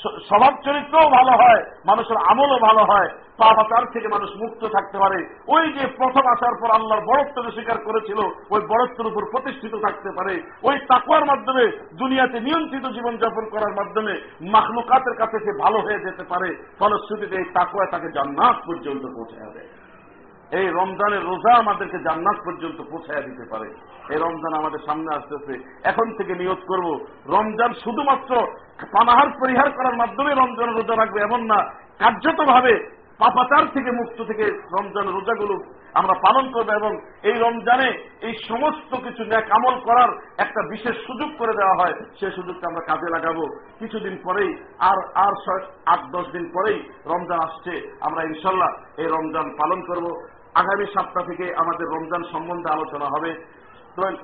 [0.03, 3.07] স্বভাব চরিত্রও ভালো হয়, মানুষের আমলও ভালো হয়
[3.37, 8.17] পাপাচার থেকে মানুষ মুক্ত থাকতে পারে। ওই যে প্রথম আসার পর আল্লাহর বড়ত্বকে স্বীকার করেছিল,
[8.49, 15.15] ওই বড়ত্বের উপর প্রতিষ্ঠিত থাকতে পারে। ওই তাকুয়ার মাধ্যমে, দুনিয়াতে নিয়ন্ত্রিত জীবনযাপন করার মাধ্যমে মাখলুকাতের
[15.17, 19.76] কাছে সে ভালো হয়ে যেতে পারে। ফলশ্রুতিতে এই তাকুয়া তাকে জান্নাত পর্যন্ত পৌঁছে যাবে
[20.51, 23.69] এই রমজানের রোজা আমাদেরকে জান্নাত পর্যন্ত পৌঁছায় দিতে পারে।
[24.09, 28.47] এই রমজান আমাদের সামনে আসতেছে। এখন থেকে নিয়োগ করব, রমজান শুধুমাত্র
[28.91, 35.07] পানাহার পরিহার করার মাধ্যমে রমজানের রোজা রাখবে এমন না, কার্যতভাবে পাপাচার থেকে মুক্ত থেকে রমজান
[35.07, 40.95] রোজাগুলো আমরা পালন করব এবং এই রমজানে এই সমস্ত কিছু ন্যাক আমল করার একটা বিশেষ
[41.07, 43.47] সুযোগ করে দেওয়া হয়। সেই সুযোগটা আমরা কাজে লাগাবো।
[43.79, 45.33] কিছুদিন পরেই আর আর
[45.85, 51.45] আট, দশ দিন পরেই রমজান আসছে। আমরা ইনশাল্লাহ এই রমজান পালন করব। আগামী সপ্তাহ থেকে
[51.55, 53.31] আমাদের রমজান সম্বন্ধে আলোচনা হবে।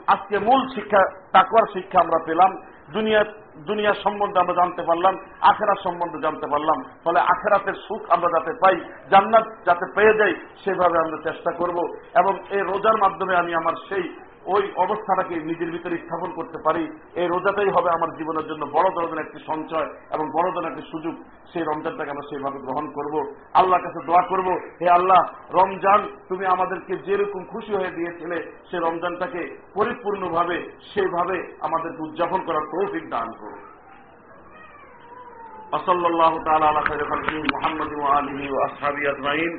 [0.07, 2.51] আজকে মূল শিক্ষা তাকুয়ার শিক্ষা আমরা পেলাম।
[2.93, 3.23] দুনিয়া
[3.67, 8.75] দুনিয়া সম্বন্ধে আমরা জানতে পারলাম আখেরার সম্বন্ধে জানতে পারলাম। ফলে আখেরাতের সুখ আমরা যাতে পাই,
[9.09, 11.77] জান্নাত যাতে পেয়ে যাই, সেভাবে আমরা চেষ্টা করব।
[12.19, 14.05] এবং এই রোজার মাধ্যমে আমি আমার সেই
[14.46, 16.82] ওই অবস্থাটাকে নিজের ভিতরে স্থাপন করতে পারি
[17.14, 21.14] এই রোজাটাই হবে আমার জীবনের জন্য বড় ধরনের একটি সঞ্চয় এবং বড় ধরনের একটি সুযোগ
[21.52, 23.14] সেই রমজানটাকে আমরা সেইভাবে গ্রহণ করব
[23.54, 24.48] আল্লাহর কাছে দোয়া করব
[24.80, 28.36] হে আল্লাহ রমজান তুমি আমাদেরকে যেরকম খুশি হয়ে দিয়েছিলে
[28.68, 29.42] সেই রমজানটাকে
[29.74, 30.56] পরিপূর্ণভাবে
[30.90, 33.58] সেইভাবে আমাদেরকে উদযাপন করার তৌফিক দান করো
[35.72, 39.52] وصلى الله تعالى على خير خلقه محمد وآله وأصحابه أجمعين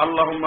[0.00, 0.44] اللهم